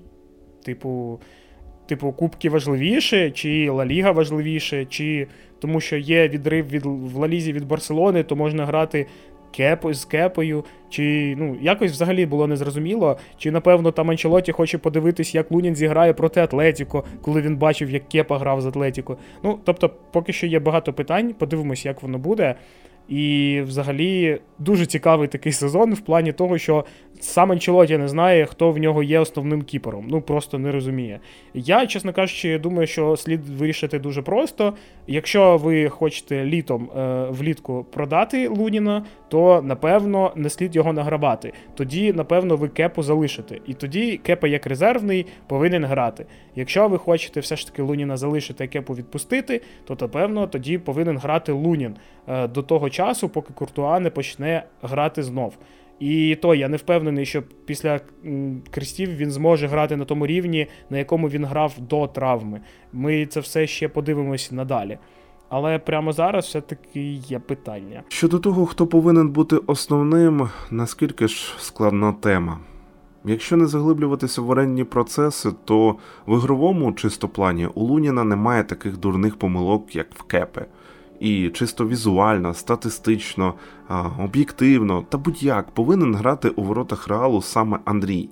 типу. 0.63 1.19
Типу, 1.85 2.11
кубки 2.11 2.49
важливіше, 2.49 3.31
чи 3.31 3.69
Ла 3.69 3.85
Ліга 3.85 4.11
важливіше, 4.11 4.85
чи 4.85 5.27
тому 5.59 5.81
що 5.81 5.97
є 5.97 6.27
відрив 6.27 6.69
від 6.69 6.85
в 6.85 7.17
Ла 7.17 7.27
Лізі 7.27 7.53
від 7.53 7.67
Барселони, 7.67 8.23
то 8.23 8.35
можна 8.35 8.65
грати 8.65 9.05
кеп, 9.51 9.93
з 9.93 10.05
кепою, 10.05 10.65
чи 10.89 11.35
ну 11.37 11.57
якось 11.61 11.91
взагалі 11.91 12.25
було 12.25 12.47
незрозуміло. 12.47 13.17
Чи 13.37 13.51
напевно 13.51 13.91
там 13.91 14.09
Анчелоті 14.09 14.51
хоче 14.51 14.77
подивитись, 14.77 15.35
як 15.35 15.51
Лунін 15.51 15.75
зіграє 15.75 16.13
проти 16.13 16.41
Атлетіко, 16.41 17.03
коли 17.21 17.41
він 17.41 17.57
бачив, 17.57 17.89
як 17.89 18.09
Кепа 18.09 18.37
грав 18.37 18.61
з 18.61 18.65
Атлетіко. 18.65 19.17
Ну 19.43 19.59
тобто, 19.63 19.89
поки 20.11 20.33
що 20.33 20.47
є 20.47 20.59
багато 20.59 20.93
питань. 20.93 21.33
Подивимось, 21.33 21.85
як 21.85 22.01
воно 22.01 22.17
буде. 22.17 22.55
І 23.09 23.61
взагалі 23.65 24.39
дуже 24.59 24.85
цікавий 24.85 25.27
такий 25.27 25.51
сезон 25.51 25.93
в 25.93 25.99
плані 25.99 26.33
того, 26.33 26.57
що 26.57 26.85
сам 27.19 27.51
Анчелоті 27.51 27.97
не 27.97 28.07
знає, 28.07 28.45
хто 28.45 28.71
в 28.71 28.77
нього 28.77 29.03
є 29.03 29.19
основним 29.19 29.61
кіпером. 29.61 30.05
Ну 30.09 30.21
просто 30.21 30.59
не 30.59 30.71
розуміє. 30.71 31.19
Я, 31.53 31.87
чесно 31.87 32.13
кажучи, 32.13 32.59
думаю, 32.59 32.87
що 32.87 33.17
слід 33.17 33.49
вирішити 33.49 33.99
дуже 33.99 34.21
просто. 34.21 34.73
Якщо 35.07 35.57
ви 35.57 35.89
хочете 35.89 36.45
літом 36.45 36.89
е, 36.97 37.25
влітку 37.29 37.85
продати 37.91 38.47
Луніна, 38.47 39.05
то 39.27 39.61
напевно 39.61 40.31
не 40.35 40.49
слід 40.49 40.75
його 40.75 40.93
награбати. 40.93 41.53
Тоді, 41.75 42.13
напевно, 42.13 42.55
ви 42.55 42.67
кепу 42.67 43.03
залишите. 43.03 43.59
І 43.67 43.73
тоді 43.73 44.17
кепа 44.17 44.47
як 44.47 44.65
резервний 44.65 45.25
повинен 45.47 45.85
грати. 45.85 46.25
Якщо 46.59 46.87
ви 46.87 46.97
хочете 46.97 47.39
все 47.39 47.55
ж 47.55 47.67
таки 47.67 47.81
Луніна 47.81 48.17
залишити, 48.17 48.63
а 48.63 48.67
кепу 48.67 48.93
відпустити, 48.93 49.61
то 49.85 49.97
напевно 50.01 50.47
тоді 50.47 50.77
повинен 50.77 51.17
грати 51.17 51.51
Лунін 51.51 51.95
е, 52.27 52.47
до 52.47 52.63
того 52.63 52.89
часу, 52.89 53.29
поки 53.29 53.53
Куртуа 53.53 53.99
не 53.99 54.09
почне 54.09 54.63
грати 54.81 55.23
знов. 55.23 55.57
І 55.99 56.37
то 56.41 56.55
я 56.55 56.69
не 56.69 56.77
впевнений, 56.77 57.25
що 57.25 57.43
після 57.65 57.99
крестів 58.71 59.15
він 59.15 59.31
зможе 59.31 59.67
грати 59.67 59.95
на 59.95 60.05
тому 60.05 60.27
рівні, 60.27 60.67
на 60.89 60.97
якому 60.97 61.29
він 61.29 61.45
грав 61.45 61.73
до 61.79 62.07
травми. 62.07 62.61
Ми 62.93 63.25
це 63.25 63.39
все 63.39 63.67
ще 63.67 63.87
подивимось 63.87 64.51
надалі. 64.51 64.97
Але 65.49 65.79
прямо 65.79 66.11
зараз 66.11 66.45
все-таки 66.45 67.01
є 67.11 67.39
питання. 67.39 68.03
Щодо 68.07 68.39
того, 68.39 68.65
хто 68.65 68.87
повинен 68.87 69.29
бути 69.29 69.55
основним, 69.55 70.49
наскільки 70.71 71.27
ж 71.27 71.55
складна 71.59 72.13
тема. 72.13 72.59
Якщо 73.25 73.57
не 73.57 73.67
заглиблюватися 73.67 74.41
в 74.41 74.49
оренні 74.49 74.83
процеси, 74.83 75.51
то 75.65 75.95
в 76.27 76.37
ігровому 76.37 76.93
чисто 76.93 77.27
плані 77.27 77.67
у 77.67 77.83
Луніна 77.83 78.23
немає 78.23 78.63
таких 78.63 78.97
дурних 78.97 79.35
помилок, 79.35 79.95
як 79.95 80.07
в 80.15 80.23
Кепе 80.23 80.65
і 81.19 81.49
чисто 81.49 81.87
візуально, 81.87 82.53
статистично, 82.53 83.53
об'єктивно 84.19 85.05
та 85.09 85.17
будь-як 85.17 85.71
повинен 85.71 86.15
грати 86.15 86.49
у 86.49 86.63
воротах 86.63 87.07
реалу 87.07 87.41
саме 87.41 87.79
Андрій. 87.85 88.29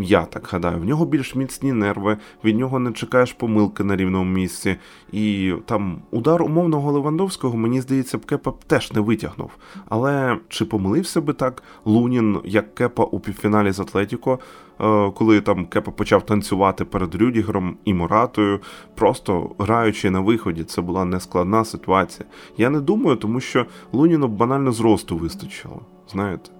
Я 0.00 0.24
так 0.24 0.48
гадаю, 0.52 0.78
в 0.80 0.84
нього 0.84 1.06
більш 1.06 1.34
міцні 1.34 1.72
нерви, 1.72 2.16
від 2.44 2.58
нього 2.58 2.78
не 2.78 2.92
чекаєш 2.92 3.32
помилки 3.32 3.84
на 3.84 3.96
рівному 3.96 4.30
місці. 4.30 4.76
І 5.12 5.52
там 5.66 6.02
удар 6.10 6.42
умовного 6.42 6.92
Левандовського, 6.92 7.56
мені 7.56 7.80
здається, 7.80 8.18
б 8.18 8.24
Кепа 8.24 8.52
теж 8.66 8.92
не 8.92 9.00
витягнув. 9.00 9.50
Але 9.88 10.38
чи 10.48 10.64
помилився 10.64 11.20
би 11.20 11.32
так 11.32 11.62
Лунін, 11.84 12.38
як 12.44 12.74
Кепа 12.74 13.04
у 13.04 13.20
півфіналі 13.20 13.72
з 13.72 13.80
Атлетіко? 13.80 14.38
Е, 14.80 15.10
коли 15.10 15.40
там 15.40 15.66
Кепа 15.66 15.90
почав 15.90 16.26
танцювати 16.26 16.84
перед 16.84 17.14
Рюдігером 17.14 17.76
і 17.84 17.94
Моратою, 17.94 18.60
просто 18.94 19.50
граючи 19.58 20.10
на 20.10 20.20
виході, 20.20 20.64
це 20.64 20.82
була 20.82 21.04
нескладна 21.04 21.64
ситуація. 21.64 22.28
Я 22.56 22.70
не 22.70 22.80
думаю, 22.80 23.16
тому 23.16 23.40
що 23.40 23.66
Луніну 23.92 24.28
банально 24.28 24.72
зросту 24.72 25.16
вистачило. 25.16 25.95
Знаєте, 26.12 26.50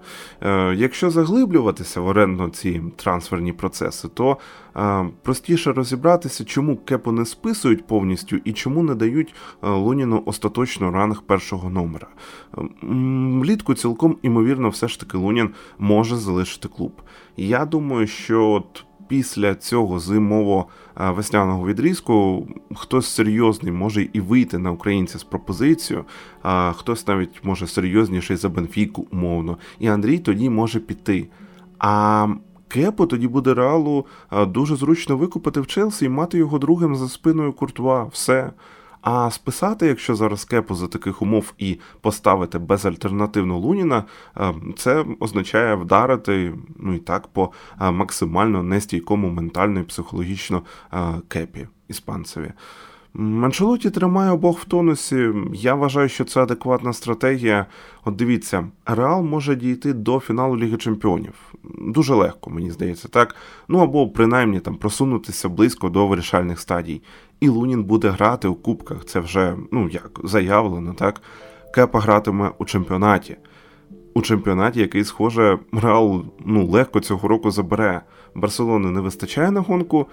е, 0.41 0.75
якщо 0.75 1.11
заглиблюватися 1.11 2.01
в 2.01 2.07
орендно 2.07 2.49
ці 2.49 2.83
трансферні 2.97 3.53
процеси, 3.53 4.09
то 4.09 4.37
е, 4.77 5.07
простіше 5.23 5.73
розібратися, 5.73 6.45
чому 6.45 6.77
кепу 6.77 7.13
не 7.13 7.27
списують 7.27 7.87
повністю 7.87 8.37
і 8.45 8.53
чому 8.53 8.83
не 8.83 8.95
дають 8.95 9.35
е, 9.63 9.69
Луніну 9.69 10.23
остаточно 10.27 10.91
ранг 10.91 11.23
першого 11.23 11.71
номера. 11.71 12.07
Влітку 13.43 13.75
цілком 13.75 14.17
імовірно, 14.23 14.69
все 14.69 14.89
ж 14.89 15.01
таки 15.01 15.19
Лунін 15.19 15.51
може 15.79 16.17
залишити 16.17 16.69
клуб. 16.69 16.93
Я 17.37 17.65
думаю, 17.65 18.07
що 18.07 18.49
от 18.51 18.86
після 19.09 19.55
цього 19.55 19.99
зимово-весняного 19.99 21.67
відрізку 21.67 22.47
хтось 22.75 23.07
серйозний 23.07 23.73
може 23.73 24.09
і 24.13 24.21
вийти 24.21 24.59
на 24.59 24.71
українця 24.71 25.19
з 25.19 25.25
пропозицією, 25.25 26.05
а 26.43 26.73
хтось 26.73 27.07
навіть 27.07 27.45
може 27.45 27.67
серйозніший 27.67 28.37
за 28.37 28.49
Бенфіку, 28.49 29.07
умовно, 29.13 29.59
і 29.79 29.87
Андрій 29.87 30.19
тоді 30.19 30.51
може 30.51 30.81
піти. 30.81 31.29
А 31.79 32.29
Кепу 32.69 33.07
тоді 33.07 33.29
буде 33.29 33.55
реалу 33.55 34.07
дуже 34.49 34.77
зручно 34.77 35.17
викупити 35.17 35.61
в 35.61 35.67
Челсі 35.67 36.05
і 36.05 36.09
мати 36.09 36.39
його 36.39 36.59
другим 36.59 36.97
за 36.97 37.09
спиною 37.09 37.53
Куртуа. 37.53 38.05
Все. 38.05 38.53
А 39.07 39.31
списати, 39.31 39.87
якщо 39.87 40.15
зараз 40.15 40.45
кепу 40.45 40.75
за 40.75 40.87
таких 40.87 41.23
умов 41.23 41.53
і 41.59 41.79
поставити 42.01 42.59
безальтернативну 42.59 43.59
Луніна, 43.59 44.05
е, 44.37 44.55
це 44.77 45.05
означає 45.21 45.75
вдарити 45.75 46.55
ну 46.77 46.95
і 46.95 46.99
так 46.99 47.27
по 47.27 47.53
е, 47.81 47.91
максимально 47.91 48.63
нестійкому 48.63 49.31
ментально 49.31 49.81
і 49.81 49.83
психологічно 49.83 50.63
е, 50.93 50.99
кепі 51.29 51.69
іспанцеві. 51.89 52.53
Анчелоті 53.19 53.91
тримає 53.91 54.31
обох 54.31 54.61
в 54.61 54.65
тонусі. 54.65 55.29
Я 55.55 55.75
вважаю, 55.75 56.09
що 56.09 56.25
це 56.25 56.43
адекватна 56.43 56.93
стратегія. 56.93 57.67
От 58.05 58.17
дивіться, 58.17 58.69
Реал 58.87 59.23
може 59.23 59.57
дійти 59.57 59.93
до 59.93 60.21
фіналу 60.21 60.57
Ліги 60.57 60.77
Чемпіонів. 60.77 61.55
Дуже 61.79 62.15
легко, 62.15 62.51
мені 62.51 62.71
здається, 62.71 63.09
так. 63.09 63.35
Ну 63.69 63.79
або 63.79 64.09
принаймні 64.09 64.61
там 64.61 64.77
просунутися 64.77 65.49
близько 65.49 65.89
до 65.89 66.07
вирішальних 66.07 66.61
стадій. 66.61 67.03
І 67.41 67.49
Лунін 67.49 67.85
буде 67.85 68.09
грати 68.09 68.49
у 68.49 68.55
кубках. 68.55 69.05
Це 69.05 69.21
вже 69.21 69.57
ну 69.73 69.89
як 69.89 70.21
заявлено, 70.25 70.95
так. 70.95 71.23
Кепа 71.75 72.01
гратиме 72.01 72.51
у 72.59 72.65
чемпіонаті. 72.65 73.37
У 74.15 74.23
чемпіонаті, 74.23 74.81
який, 74.81 75.05
схоже, 75.05 75.59
Реал 75.73 76.25
ну, 76.45 76.67
легко 76.67 77.01
цього 77.01 77.29
року 77.29 77.51
забере. 77.51 78.03
Барселони 78.35 78.91
не 78.91 79.01
вистачає 79.01 79.51
на 79.51 79.61
гонку, 79.61 80.07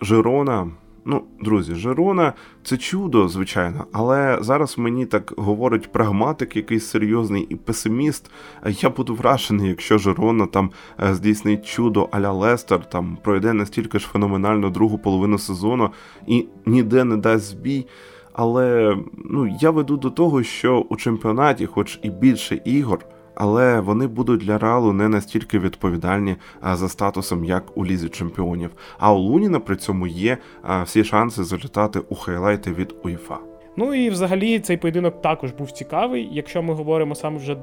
Жирона. 0.00 0.70
Ну, 1.06 1.22
друзі, 1.40 1.74
Жерона 1.74 2.32
це 2.62 2.76
чудо, 2.76 3.28
звичайно, 3.28 3.86
але 3.92 4.38
зараз 4.40 4.78
мені 4.78 5.06
так 5.06 5.34
говорить 5.36 5.92
прагматик, 5.92 6.56
якийсь 6.56 6.86
серйозний 6.86 7.42
і 7.42 7.56
песиміст. 7.56 8.30
Я 8.66 8.90
буду 8.90 9.14
вражений, 9.14 9.68
якщо 9.68 9.98
Жерона 9.98 10.46
там 10.46 10.70
е, 11.02 11.14
здійснить 11.14 11.66
чудо 11.66 12.08
аля 12.12 12.32
Лестер, 12.32 12.90
там 12.90 13.18
пройде 13.22 13.52
настільки 13.52 13.98
ж 13.98 14.06
феноменально 14.06 14.70
другу 14.70 14.98
половину 14.98 15.38
сезону 15.38 15.90
і 16.26 16.46
ніде 16.66 17.04
не 17.04 17.16
дасть 17.16 17.44
збій. 17.44 17.86
Але 18.32 18.96
ну 19.24 19.56
я 19.60 19.70
веду 19.70 19.96
до 19.96 20.10
того, 20.10 20.42
що 20.42 20.86
у 20.88 20.96
чемпіонаті, 20.96 21.66
хоч 21.66 21.98
і 22.02 22.10
більше 22.10 22.60
ігор 22.64 23.06
але 23.34 23.80
вони 23.80 24.06
будуть 24.06 24.40
для 24.40 24.58
Реалу 24.58 24.92
не 24.92 25.08
настільки 25.08 25.58
відповідальні 25.58 26.36
за 26.72 26.88
статусом, 26.88 27.44
як 27.44 27.76
у 27.76 27.86
лізі 27.86 28.08
чемпіонів. 28.08 28.70
А 28.98 29.12
у 29.12 29.18
Луніна 29.18 29.60
при 29.60 29.76
цьому 29.76 30.06
є 30.06 30.38
всі 30.84 31.04
шанси 31.04 31.44
залітати 31.44 31.98
у 32.08 32.14
хайлайти 32.14 32.72
від 32.72 32.94
УЄФА. 33.04 33.38
Ну 33.76 33.94
і 33.94 34.10
взагалі 34.10 34.58
цей 34.58 34.76
поєдинок 34.76 35.22
також 35.22 35.52
був 35.52 35.70
цікавий, 35.70 36.28
якщо 36.32 36.62
ми 36.62 36.74
говоримо 36.74 37.14
саме 37.14 37.38
вже 37.38 37.56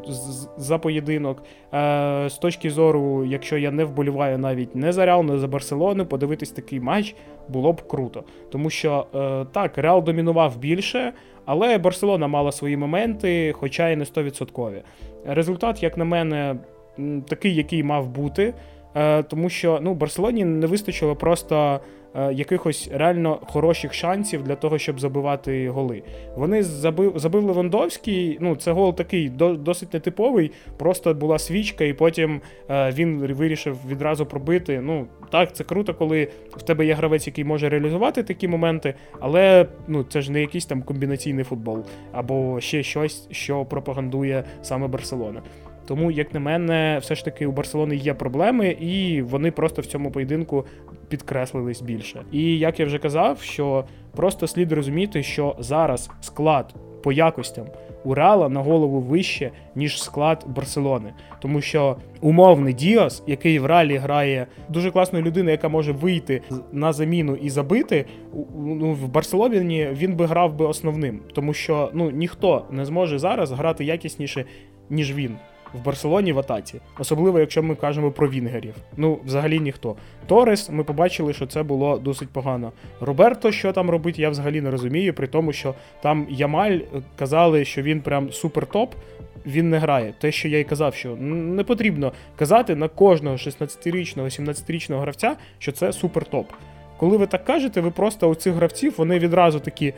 за 0.58 0.78
поєдинок. 0.78 1.44
Е, 1.74 2.30
з 2.30 2.34
точки 2.34 2.70
зору, 2.70 3.26
якщо 3.26 3.58
я 3.58 3.72
не 3.72 3.86
вболіваю 3.86 4.38
навіть 4.38 4.76
не 4.76 4.94
за 4.94 5.06
Реал, 5.06 5.24
не 5.24 5.38
за 5.38 5.48
Барселону, 5.48 6.06
подивитись 6.06 6.52
такий 6.52 6.80
матч 6.80 7.16
було 7.48 7.74
б 7.74 7.88
круто. 7.88 8.24
Тому 8.52 8.70
що 8.70 9.06
е, 9.16 9.46
так, 9.52 9.78
Реал 9.78 10.04
домінував 10.04 10.58
більше, 10.58 11.14
але 11.46 11.78
Барселона 11.78 12.28
мала 12.28 12.52
свої 12.52 12.78
моменти, 12.78 13.54
хоча 13.58 13.90
і 13.90 13.96
не 13.96 14.04
100%. 14.04 14.82
Результат, 15.26 15.84
як 15.84 15.98
на 15.98 16.06
мене, 16.06 16.56
такий, 17.28 17.56
який 17.56 17.84
мав 17.84 18.10
бути. 18.10 18.54
Е, 18.96 19.24
тому 19.24 19.50
що 19.50 19.80
ну, 19.82 19.94
Барселоні 19.94 20.46
не 20.46 20.68
вистачило 20.68 21.16
просто 21.16 21.80
якихось 22.16 22.90
реально 22.94 23.40
хороших 23.44 23.94
шансів 23.94 24.44
для 24.44 24.56
того, 24.56 24.78
щоб 24.78 25.00
забивати 25.00 25.70
голи. 25.70 26.04
Вони 26.36 26.64
забив 26.64 27.14
забив 27.16 27.44
Левандовський, 27.44 28.38
ну 28.42 28.56
це 28.56 28.72
гол 28.72 28.96
такий 28.96 29.30
досить 29.30 29.94
нетиповий, 29.94 30.52
просто 30.78 31.14
була 31.14 31.40
свічка, 31.40 31.84
і 31.84 31.94
потім 31.94 32.42
е, 32.70 32.92
він 32.92 33.18
вирішив 33.18 33.78
відразу 33.90 34.26
пробити. 34.26 34.82
Ну 34.82 35.08
так, 35.30 35.56
це 35.56 35.64
круто, 35.64 35.94
коли 35.94 36.28
в 36.52 36.62
тебе 36.62 36.86
є 36.86 36.94
гравець, 36.94 37.28
який 37.28 37.44
може 37.44 37.70
реалізувати 37.70 38.24
такі 38.24 38.48
моменти, 38.48 38.94
але 39.20 39.66
ну 39.88 40.04
це 40.04 40.22
ж 40.22 40.32
не 40.32 40.42
якийсь 40.42 40.66
там 40.66 40.82
комбінаційний 40.82 41.44
футбол 41.44 41.86
або 42.12 42.60
ще 42.60 42.84
щось, 42.84 43.28
що 43.32 43.66
пропагандує 43.66 44.44
саме 44.62 44.88
Барселона. 44.88 45.42
Тому, 45.88 46.12
як 46.12 46.34
на 46.34 46.40
мене, 46.40 46.98
все 47.02 47.16
ж 47.16 47.26
таки 47.26 47.46
у 47.46 47.52
Барселони 47.52 47.96
є 47.96 48.14
проблеми, 48.14 48.70
і 48.70 49.22
вони 49.22 49.52
просто 49.52 49.82
в 49.82 49.86
цьому 49.86 50.12
поєдинку 50.12 50.66
підкреслились 51.12 51.82
більше. 51.82 52.24
І 52.32 52.60
як 52.60 52.80
я 52.80 52.86
вже 52.86 52.98
казав, 52.98 53.42
що 53.42 53.84
просто 54.16 54.48
слід 54.48 54.72
розуміти, 54.72 55.24
що 55.24 55.56
зараз 55.60 56.10
склад 56.22 56.76
по 57.04 57.12
якостям 57.12 57.66
у 58.04 58.14
Реала 58.14 58.50
на 58.50 58.60
голову 58.60 59.00
вище, 59.00 59.52
ніж 59.76 60.04
склад 60.04 60.46
Барселони. 60.48 61.14
Тому 61.40 61.62
що 61.62 61.98
умовний 62.22 62.74
Діас, 62.74 63.24
який 63.28 63.60
в 63.60 63.66
Реалі 63.66 63.98
грає 63.98 64.48
дуже 64.70 64.92
класною 64.92 65.26
людиною, 65.26 65.52
яка 65.52 65.70
може 65.70 65.92
вийти 65.92 66.42
на 66.72 66.94
заміну 66.94 67.36
і 67.36 67.50
забити, 67.50 68.06
ну, 68.56 68.94
в 68.94 69.08
Барселоні 69.08 69.88
він 69.92 70.16
би 70.16 70.26
грав 70.26 70.56
би 70.56 70.66
основним, 70.66 71.20
тому 71.34 71.54
що 71.54 71.90
ну 71.94 72.10
ніхто 72.10 72.66
не 72.72 72.86
зможе 72.86 73.20
зараз 73.20 73.52
грати 73.52 73.86
якісніше, 73.86 74.46
ніж 74.90 75.14
він 75.14 75.36
в 75.74 75.86
Барселоні 75.86 76.34
в 76.34 76.40
атаці, 76.40 76.82
особливо 77.00 77.40
якщо 77.40 77.64
ми 77.64 77.76
кажемо 77.76 78.12
про 78.12 78.30
Вінгерів. 78.30 78.76
Ну, 78.98 79.20
взагалі 79.26 79.60
ніхто. 79.60 79.96
Торес, 80.28 80.70
ми 80.70 80.84
побачили, 80.84 81.34
що 81.34 81.48
це 81.48 81.64
було 81.64 81.98
досить 81.98 82.30
погано. 82.30 82.72
Роберто, 83.00 83.52
що 83.52 83.74
там 83.74 83.90
робить, 83.90 84.20
я 84.20 84.30
взагалі 84.30 84.62
не 84.62 84.72
розумію, 84.72 85.14
при 85.14 85.28
тому, 85.28 85.54
що 85.54 85.76
там 86.02 86.28
Ямаль 86.30 86.72
е, 86.72 86.86
казали, 87.16 87.66
що 87.66 87.82
він 87.82 88.02
прям 88.02 88.32
супер 88.32 88.66
топ. 88.66 88.94
Він 89.46 89.70
не 89.70 89.78
грає. 89.78 90.14
Те, 90.20 90.32
що 90.32 90.48
я 90.48 90.60
й 90.60 90.64
казав, 90.64 90.96
що 90.96 91.16
не 91.16 91.64
потрібно 91.64 92.14
казати 92.36 92.76
на 92.76 92.88
кожного 92.88 93.36
16-річного, 93.36 94.28
17-річного 94.28 95.02
гравця, 95.02 95.36
що 95.60 95.72
це 95.72 95.94
супер 95.94 96.26
топ. 96.26 96.48
Коли 97.02 97.18
ви 97.18 97.28
так 97.28 97.46
кажете, 97.46 97.82
ви 97.82 97.92
просто 97.92 98.30
у 98.30 98.36
цих 98.36 98.54
гравців 98.54 98.94
вони 98.98 99.20
відразу 99.20 99.60
такі 99.60 99.94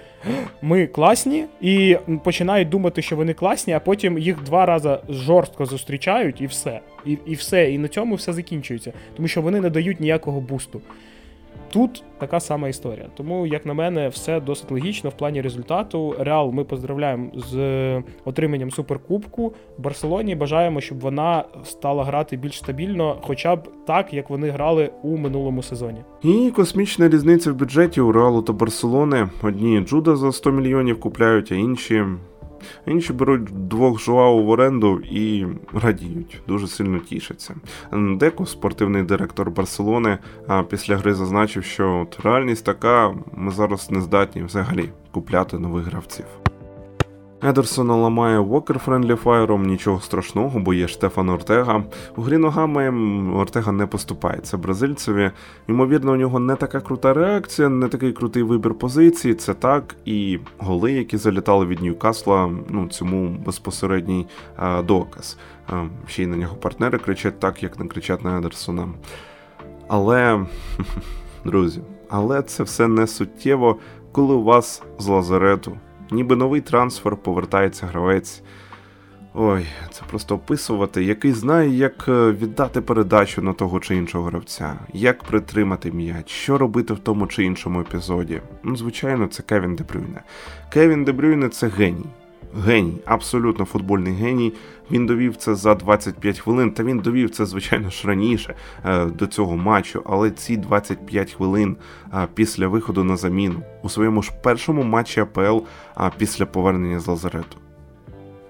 ми 0.62 0.88
класні, 0.88 1.46
і 1.62 1.98
починають 2.24 2.70
думати, 2.70 3.02
що 3.02 3.16
вони 3.16 3.34
класні, 3.34 3.74
а 3.74 3.80
потім 3.80 4.20
їх 4.20 4.44
два 4.44 4.66
рази 4.66 4.98
жорстко 5.10 5.66
зустрічають, 5.66 6.42
і 6.42 6.46
все. 6.46 6.80
І, 7.06 7.18
І 7.26 7.34
все. 7.34 7.72
І 7.72 7.78
на 7.78 7.88
цьому 7.88 8.16
все 8.16 8.34
закінчується, 8.34 8.94
тому 9.16 9.28
що 9.28 9.42
вони 9.42 9.62
не 9.62 9.70
дають 9.70 10.00
ніякого 10.00 10.42
бусту. 10.42 10.82
Тут 11.74 12.04
така 12.18 12.40
сама 12.40 12.68
історія. 12.68 13.06
Тому, 13.18 13.48
як 13.48 13.66
на 13.66 13.74
мене, 13.74 14.10
все 14.10 14.40
досить 14.40 14.72
логічно 14.72 15.10
в 15.10 15.14
плані 15.14 15.42
результату. 15.42 16.16
Реал 16.20 16.52
ми 16.52 16.64
поздравляємо 16.64 17.32
з 17.36 18.04
отриманням 18.26 18.72
суперкубку. 18.72 19.54
Барселоні 19.78 20.36
бажаємо, 20.36 20.82
щоб 20.82 21.00
вона 21.00 21.44
стала 21.64 22.04
грати 22.04 22.38
більш 22.38 22.58
стабільно, 22.58 23.18
хоча 23.22 23.56
б 23.56 23.70
так, 23.88 24.14
як 24.14 24.30
вони 24.30 24.50
грали 24.50 24.92
у 25.04 25.18
минулому 25.18 25.64
сезоні. 25.64 26.02
І 26.24 26.52
космічна 26.56 27.10
різниця 27.10 27.52
в 27.52 27.56
бюджеті 27.56 28.02
у 28.02 28.12
Реалу 28.12 28.42
та 28.42 28.54
Барселони. 28.54 29.30
Одні 29.42 29.80
Джуда 29.80 30.16
за 30.16 30.32
100 30.32 30.52
мільйонів 30.52 31.00
купляють, 31.00 31.52
а 31.52 31.56
інші 31.56 32.06
Інші 32.86 33.14
беруть 33.14 33.68
двох 33.68 34.00
жуау 34.00 34.44
в 34.44 34.50
оренду 34.50 35.00
і 35.00 35.46
радіють, 35.74 36.42
дуже 36.48 36.68
сильно 36.68 37.00
тішаться. 37.00 37.56
Деко, 37.92 38.46
спортивний 38.46 39.04
директор 39.04 39.52
Барселони, 39.52 40.18
після 40.70 40.98
гри 40.98 41.14
зазначив, 41.14 41.64
що 41.64 42.00
от 42.00 42.20
реальність 42.26 42.66
така, 42.66 43.16
ми 43.36 43.52
зараз 43.52 43.92
не 43.92 44.02
здатні 44.02 44.44
взагалі 44.44 44.90
купляти 45.12 45.60
нових 45.60 45.86
гравців. 45.86 46.43
Едерсона 47.46 47.96
ламає 47.96 48.40
Вокер 48.40 48.80
Френдлі 48.80 49.16
Фаєром, 49.16 49.66
нічого 49.66 50.02
страшного, 50.02 50.60
бо 50.60 50.74
є 50.74 50.88
Штефан 50.88 51.30
Ортега. 51.30 51.84
У 52.16 52.22
грі 52.22 52.38
ногами 52.38 52.90
Ортега 53.36 53.72
не 53.72 53.86
поступається 53.86 54.58
бразильцеві. 54.58 55.32
Ймовірно, 55.68 56.12
у 56.12 56.16
нього 56.16 56.40
не 56.40 56.56
така 56.56 56.82
крута 56.82 57.14
реакція, 57.14 57.70
не 57.70 57.88
такий 57.88 58.12
крутий 58.14 58.44
вибір 58.44 58.74
позиції. 58.74 59.34
Це 59.34 59.54
так. 59.54 59.96
І 60.06 60.40
голи, 60.58 60.92
які 60.92 61.18
залітали 61.18 61.66
від 61.66 61.82
Ньюкасла, 61.82 62.52
ну 62.70 62.88
цьому 62.88 63.38
безпосередній 63.46 64.28
а, 64.56 64.82
доказ. 64.82 65.38
А, 65.68 65.84
ще 66.08 66.24
й 66.24 66.28
на 66.28 66.38
нього 66.38 66.56
партнери 66.56 66.98
кричать 66.98 67.40
так, 67.40 67.64
як 67.64 67.80
не 67.80 67.88
кричать 67.88 68.24
на 68.24 68.38
Едерсона. 68.38 68.88
Але, 69.88 70.46
друзі, 71.46 71.82
але 72.10 72.42
це 72.42 72.64
все 72.64 72.88
не 72.88 73.08
суттєво, 73.08 73.78
коли 74.12 74.36
у 74.36 74.44
вас 74.44 74.84
з 75.00 75.08
лазарету 75.08 75.78
ніби 76.14 76.36
новий 76.36 76.62
трансфер, 76.62 77.16
повертається 77.16 77.86
гравець. 77.86 78.44
Ой, 79.36 79.66
це 79.92 80.02
просто 80.10 80.36
описувати, 80.36 81.04
який 81.04 81.32
знає, 81.32 81.70
як 81.70 82.06
е, 82.08 82.32
віддати 82.32 82.82
передачу 82.82 83.42
на 83.42 83.54
того 83.54 83.80
чи 83.80 83.96
іншого 83.96 84.24
гравця, 84.26 84.80
як 84.94 85.24
притримати 85.24 85.92
м'яч, 85.92 86.30
що 86.30 86.58
робити 86.58 86.94
в 86.94 87.00
тому 87.00 87.28
чи 87.28 87.44
іншому 87.44 87.82
епізоді. 87.82 88.42
Ну, 88.64 88.76
звичайно, 88.76 89.28
це 89.28 89.44
Кевін 89.44 89.76
Дебрюйне. 89.76 90.24
Кевін 90.70 91.04
Дебрюйне 91.04 91.50
це 91.50 91.68
геній. 91.68 92.06
Геній, 92.56 92.98
абсолютно 93.06 93.66
футбольний 93.66 94.14
геній. 94.14 94.54
Він 94.92 95.06
довів 95.06 95.36
це 95.36 95.56
за 95.56 95.76
25 95.76 96.40
хвилин. 96.40 96.72
Та 96.72 96.84
він 96.84 97.00
довів 97.00 97.30
це, 97.30 97.46
звичайно 97.46 97.90
ж, 97.90 98.08
раніше 98.08 98.56
е, 98.86 99.06
до 99.06 99.28
цього 99.28 99.58
матчу. 99.58 100.02
Але 100.06 100.32
ці 100.32 100.58
25 100.58 101.34
хвилин 101.34 101.78
е, 102.14 102.28
після 102.34 102.68
виходу 102.68 103.04
на 103.04 103.18
заміну 103.18 103.64
у 103.84 103.90
своєму 103.90 104.22
ж 104.22 104.32
першому 104.44 104.84
матчі 104.84 105.22
АПЛ 105.22 105.58
е, 105.98 106.12
після 106.18 106.46
повернення 106.46 107.00
з 107.00 107.08
Лазарету. 107.08 107.58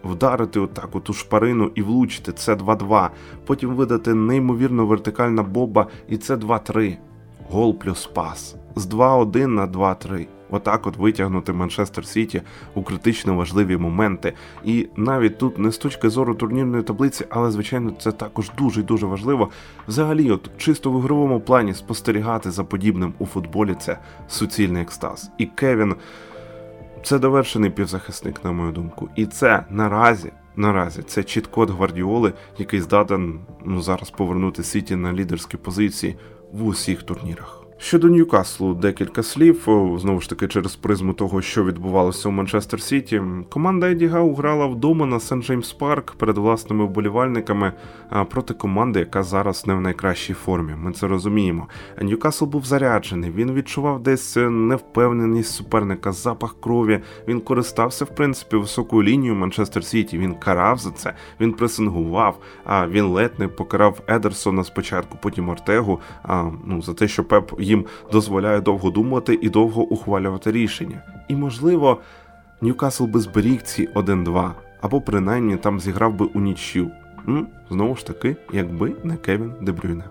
Вдарити 0.03 0.59
отак 0.59 1.03
ту 1.03 1.13
шпарину 1.13 1.71
і 1.75 1.81
влучити 1.81 2.31
це 2.31 2.55
2-2. 2.55 3.09
Потім 3.45 3.75
видати 3.75 4.13
неймовірно 4.13 4.85
вертикальна 4.85 5.43
боба, 5.43 5.87
і 6.07 6.17
це 6.17 6.35
2-3. 6.35 6.97
Гол 7.49 7.79
плюс 7.79 8.05
пас. 8.05 8.55
З 8.75 8.87
2-1 8.87 9.47
на 9.47 9.67
2-3 9.67 10.27
отак 10.49 10.87
от 10.87 10.97
витягнути 10.97 11.53
Манчестер 11.53 12.05
Сіті 12.05 12.41
у 12.73 12.83
критично 12.83 13.35
важливі 13.35 13.77
моменти. 13.77 14.33
І 14.65 14.87
навіть 14.95 15.37
тут 15.37 15.59
не 15.59 15.71
з 15.71 15.77
точки 15.77 16.09
зору 16.09 16.35
турнірної 16.35 16.83
таблиці, 16.83 17.25
але 17.29 17.51
звичайно 17.51 17.91
це 17.99 18.11
також 18.11 18.51
дуже 18.57 18.83
дуже 18.83 19.05
важливо. 19.05 19.49
Взагалі, 19.87 20.31
от 20.31 20.49
чисто 20.57 20.91
в 20.91 20.99
ігровому 20.99 21.39
плані 21.39 21.73
спостерігати 21.73 22.51
за 22.51 22.63
подібним 22.63 23.13
у 23.19 23.25
футболі 23.25 23.75
це 23.79 23.97
суцільний 24.27 24.81
екстаз. 24.81 25.31
І 25.37 25.45
Кевін 25.45 25.95
це 27.03 27.19
довершений 27.19 27.69
півзахисник, 27.69 28.45
на 28.45 28.51
мою 28.51 28.71
думку. 28.71 29.09
І 29.15 29.25
це 29.25 29.65
наразі. 29.69 30.31
Наразі 30.55 31.01
це 31.01 31.23
чіт-код 31.23 31.69
Гвардіоли, 31.69 32.33
який 32.57 32.81
здатен 32.81 33.39
ну 33.65 33.81
зараз 33.81 34.09
повернути 34.09 34.63
Сіті 34.63 34.95
на 34.95 35.13
лідерські 35.13 35.57
позиції 35.57 36.15
в 36.51 36.65
усіх 36.65 37.03
турнірах. 37.03 37.62
Щодо 37.77 38.07
Ньюкаслу, 38.07 38.73
декілька 38.73 39.23
слів 39.23 39.61
знову 39.97 40.21
ж 40.21 40.29
таки 40.29 40.47
через 40.47 40.75
призму 40.75 41.13
того, 41.13 41.41
що 41.41 41.63
відбувалося 41.63 42.29
у 42.29 42.31
Манчестер 42.31 42.81
Сіті. 42.81 43.21
Команда 43.49 43.91
Еді 43.91 44.07
Гау 44.07 44.33
грала 44.33 44.65
вдома 44.65 45.05
на 45.05 45.19
Сент 45.19 45.45
Джеймс 45.45 45.73
Парк 45.73 46.11
перед 46.11 46.37
власними 46.37 46.85
вболівальниками 46.85 47.73
проти 48.29 48.53
команди, 48.53 48.99
яка 48.99 49.23
зараз 49.23 49.67
не 49.67 49.73
в 49.73 49.81
найкращій 49.81 50.33
формі. 50.33 50.73
Ми 50.77 50.91
це 50.91 51.07
розуміємо. 51.07 51.67
Ньюкасл 52.01 52.45
був 52.45 52.65
заряджений. 52.65 53.31
Він 53.31 53.53
відчував 53.53 54.03
десь 54.03 54.37
невпевненість 54.49 55.53
суперника, 55.53 56.11
запах 56.11 56.55
крові. 56.61 56.99
Він 57.27 57.41
користався 57.41 58.05
в 58.05 58.15
принципі 58.15 58.55
високою 58.55 59.03
лінією 59.03 59.35
Манчестер 59.35 59.85
Сіті. 59.85 60.17
Він 60.17 60.33
карав 60.33 60.77
за 60.77 60.91
це, 60.91 61.13
він 61.39 61.53
пресингував. 61.53 62.37
А 62.65 62.87
він 62.87 63.05
ледь 63.05 63.39
не 63.39 63.47
покарав 63.47 64.01
Едерсона 64.07 64.63
спочатку, 64.63 65.17
потім 65.21 65.49
Ортегу. 65.49 65.99
А 66.23 66.43
ну 66.65 66.81
за 66.81 66.93
те, 66.93 67.07
що 67.07 67.23
Пеп 67.23 67.51
їм 67.63 67.85
дозволяє 68.11 68.61
довго 68.61 68.89
думати 68.89 69.39
і 69.41 69.49
довго 69.49 69.83
ухвалювати 69.83 70.51
рішення. 70.51 71.01
І, 71.27 71.35
можливо, 71.35 72.01
Ньюкасл 72.61 73.05
би 73.05 73.19
зберіг 73.19 73.61
ці 73.61 73.87
1-2, 73.87 74.51
або 74.81 75.01
принаймні 75.01 75.57
там 75.57 75.79
зіграв 75.79 76.13
би 76.13 76.25
у 76.25 76.39
нічю. 76.39 76.91
Знову 77.69 77.95
ж 77.95 78.07
таки, 78.07 78.35
якби 78.53 78.95
не 79.03 79.17
Кевін 79.17 79.53
Дебрюйне. 79.61 80.03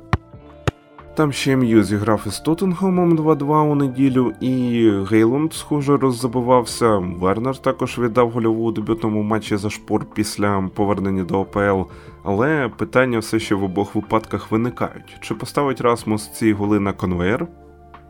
Там 1.15 1.33
ще 1.33 1.57
М'ю 1.57 1.83
зіграв 1.83 2.25
із 2.27 2.41
Тоттенгемом 2.41 3.19
2-2 3.19 3.71
у 3.71 3.75
неділю, 3.75 4.33
і 4.41 4.91
Гейлунд, 5.11 5.53
схоже, 5.53 5.97
роззабувався. 5.97 6.97
Вернер 6.99 7.59
також 7.59 7.99
віддав 7.99 8.31
гольову 8.31 8.65
у 8.65 8.73
дебютному 8.73 9.23
матчі 9.23 9.57
за 9.57 9.71
шпор 9.71 10.07
після 10.15 10.71
повернення 10.75 11.25
до 11.25 11.41
ОПЛ. 11.41 11.91
Але 12.23 12.71
питання 12.77 13.19
все 13.19 13.39
ще 13.39 13.55
в 13.55 13.65
обох 13.65 13.95
випадках 13.95 14.51
виникають: 14.51 15.17
чи 15.21 15.35
поставить 15.35 15.81
Расмус 15.81 16.29
ці 16.29 16.53
голи 16.53 16.81
на 16.81 16.93
конвейер? 16.93 17.47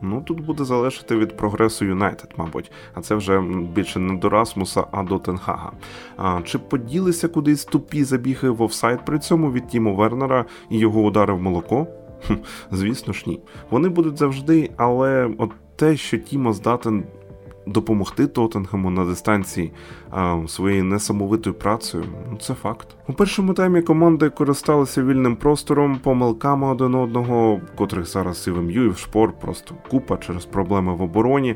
Ну 0.01 0.21
тут 0.21 0.45
буде 0.45 0.63
залежати 0.63 1.15
від 1.15 1.37
прогресу 1.37 1.85
Юнайтед, 1.85 2.33
мабуть, 2.37 2.71
а 2.93 3.01
це 3.01 3.15
вже 3.15 3.41
більше 3.75 3.99
не 3.99 4.17
до 4.17 4.29
Расмуса, 4.29 4.83
а 4.91 5.03
до 5.03 5.19
Тенхага. 5.19 5.71
А 6.17 6.41
чи 6.43 6.59
поділися 6.59 7.27
кудись 7.27 7.65
тупі 7.65 8.03
забіги 8.03 8.49
в 8.49 8.61
офсайд 8.61 9.05
при 9.05 9.19
цьому 9.19 9.51
від 9.51 9.67
Тімо 9.67 9.95
Вернера 9.95 10.45
і 10.69 10.77
його 10.77 11.01
удари 11.01 11.33
в 11.33 11.41
молоко? 11.41 11.87
Звісно 12.71 13.13
ж, 13.13 13.23
ні. 13.27 13.39
Вони 13.69 13.89
будуть 13.89 14.17
завжди, 14.17 14.69
але 14.77 15.29
от 15.37 15.51
те, 15.75 15.97
що 15.97 16.17
Тімо 16.17 16.53
здатен 16.53 17.03
допомогти 17.65 18.27
Тоттенгему 18.27 18.89
на 18.89 19.05
дистанції 19.05 19.71
своєю 20.47 20.83
несамовитою 20.83 21.53
працею. 21.53 22.03
Ну 22.31 22.37
це 22.37 22.53
факт. 22.53 22.87
У 23.07 23.13
першому 23.13 23.53
таймі 23.53 23.81
команди 23.81 24.29
користалися 24.29 25.03
вільним 25.03 25.35
простором, 25.35 25.99
помилками 26.03 26.67
один 26.67 26.95
одного, 26.95 27.61
котрих 27.75 28.05
зараз 28.05 28.47
і 28.47 28.51
в 28.51 28.61
МЮ, 28.61 28.83
і 28.83 28.87
в 28.87 28.97
шпор, 28.97 29.33
просто 29.33 29.75
купа 29.89 30.17
через 30.17 30.45
проблеми 30.45 30.93
в 30.93 31.01
обороні. 31.01 31.55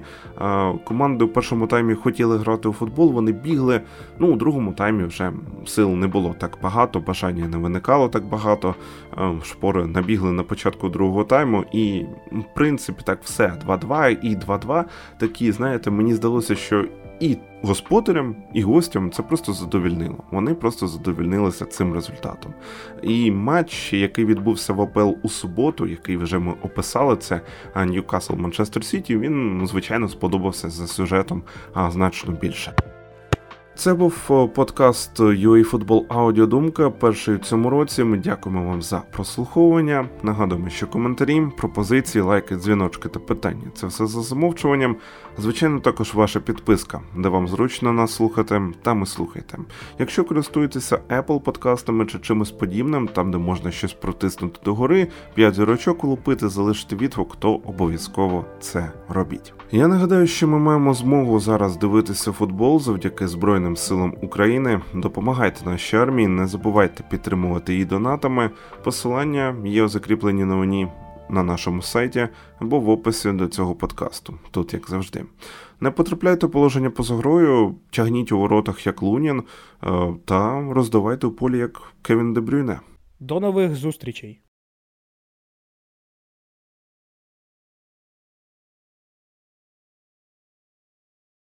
Команди 0.84 1.26
у 1.26 1.28
першому 1.28 1.68
таймі 1.68 1.94
хотіли 1.94 2.38
грати 2.38 2.70
у 2.70 2.74
футбол, 2.74 3.12
вони 3.12 3.32
бігли. 3.32 3.82
Ну, 4.20 4.28
у 4.28 4.36
другому 4.36 4.74
таймі 4.74 5.04
вже 5.04 5.32
сил 5.66 5.90
не 5.90 6.08
було 6.08 6.36
так 6.40 6.58
багато, 6.64 7.00
бажання 7.00 7.48
не 7.48 7.58
виникало 7.58 8.10
так 8.10 8.26
багато. 8.26 8.76
Шпори 9.44 9.86
набігли 9.86 10.32
на 10.32 10.44
початку 10.44 10.90
другого 10.90 11.24
тайму, 11.24 11.64
і 11.72 12.06
в 12.32 12.56
принципі 12.56 13.02
так 13.06 13.20
все 13.24 13.54
2-2 13.68 14.18
і 14.22 14.36
2-2. 14.36 14.84
Такі, 15.20 15.52
знаєте, 15.52 15.92
мені 15.92 16.14
здалося, 16.14 16.56
що 16.56 16.86
і 17.20 17.38
господарям, 17.62 18.36
і 18.54 18.62
гостям 18.62 19.12
це 19.12 19.24
просто 19.24 19.54
задовільнило. 19.54 20.24
Вони 20.32 20.54
просто 20.54 20.88
задовільнилися 20.88 21.66
цим 21.66 21.94
результатом. 21.94 22.54
І 23.04 23.32
матч, 23.32 23.94
який 23.94 24.26
відбувся 24.26 24.74
в 24.74 24.82
АПЛ 24.82 25.12
у 25.24 25.30
суботу, 25.30 25.88
який 25.88 26.18
вже 26.18 26.40
ми 26.40 26.54
описали, 26.62 27.16
це 27.18 27.42
Ньюкасл 27.76 28.34
Манчестер 28.36 28.86
Сіті. 28.86 29.18
Він 29.18 29.58
ну, 29.58 29.68
звичайно 29.68 30.10
сподобався 30.10 30.70
за 30.70 30.88
сюжетом 30.88 31.44
значно 31.90 32.34
більше. 32.34 32.74
Це 33.78 33.94
був 33.94 34.14
подкаст 34.54 35.20
UA 35.20 35.72
Football 35.72 36.06
Аудіодумка. 36.10 36.90
Перший 36.90 37.36
у 37.36 37.38
цьому 37.38 37.70
році. 37.70 38.04
Ми 38.04 38.18
дякуємо 38.18 38.64
вам 38.64 38.82
за 38.82 39.04
прослуховування. 39.12 40.10
Нагадуємо, 40.24 40.70
що 40.70 40.88
коментарі, 40.88 41.48
пропозиції, 41.58 42.22
лайки, 42.22 42.56
дзвіночки 42.56 43.10
та 43.10 43.20
питання 43.20 43.72
це 43.76 43.88
все 43.88 44.08
за 44.08 44.22
замовчуванням. 44.22 44.96
Звичайно, 45.38 45.80
також 45.80 46.14
ваша 46.14 46.40
підписка, 46.40 47.02
де 47.18 47.30
вам 47.30 47.48
зручно 47.48 47.94
нас 47.94 48.16
слухати, 48.16 48.62
там 48.82 49.04
і 49.04 49.06
слухайте. 49.06 49.58
Якщо 50.00 50.24
користуєтеся 50.24 51.00
Apple 51.10 51.40
подкастами 51.40 52.06
чи 52.06 52.20
чимось 52.20 52.52
подібним, 52.52 53.08
там 53.08 53.32
де 53.32 53.38
можна 53.38 53.72
щось 53.72 53.94
протиснути 53.94 54.60
догори, 54.66 55.08
5 55.34 55.56
зірочок 55.56 56.04
улупити, 56.04 56.50
залишити 56.50 56.96
відгук, 56.96 57.36
то 57.36 57.54
обов'язково 57.54 58.46
це 58.60 58.92
робіть. 59.10 59.54
Я 59.72 59.88
нагадаю, 59.88 60.28
що 60.28 60.48
ми 60.48 60.60
маємо 60.60 60.94
змогу 60.94 61.40
зараз 61.40 61.78
дивитися 61.78 62.32
футбол 62.32 62.80
завдяки 62.80 63.28
Збройним 63.28 63.67
силам 63.76 64.14
України. 64.22 64.82
Допомагайте 64.94 65.66
нашій 65.66 65.98
армії, 65.98 66.28
не 66.28 66.48
забувайте 66.48 67.04
підтримувати 67.10 67.74
її 67.74 67.86
донатами. 67.86 68.50
Посилання 68.84 69.56
є 69.66 69.84
у 69.84 69.88
закріпленій 69.88 70.46
новині 70.46 70.88
на 71.30 71.44
нашому 71.44 71.82
сайті 71.82 72.28
або 72.60 72.80
в 72.80 72.90
описі 72.90 73.32
до 73.32 73.48
цього 73.48 73.76
подкасту, 73.76 74.34
тут 74.52 74.74
як 74.74 74.90
завжди. 74.90 75.24
Не 75.82 75.92
потрапляйте 75.92 76.48
в 76.48 76.52
положення 76.52 76.90
поза 76.90 77.16
грою, 77.16 77.76
тягніть 77.90 78.32
у 78.32 78.38
воротах 78.38 78.86
як 78.86 79.02
Лунін 79.02 79.44
та 80.26 80.68
роздавайте 80.70 81.28
у 81.28 81.32
полі 81.32 81.58
як 81.58 81.82
Кевін 82.02 82.34
Дебрюйне. 82.34 82.80
До 83.20 83.40
нових 83.40 83.76
зустрічей! 83.76 84.47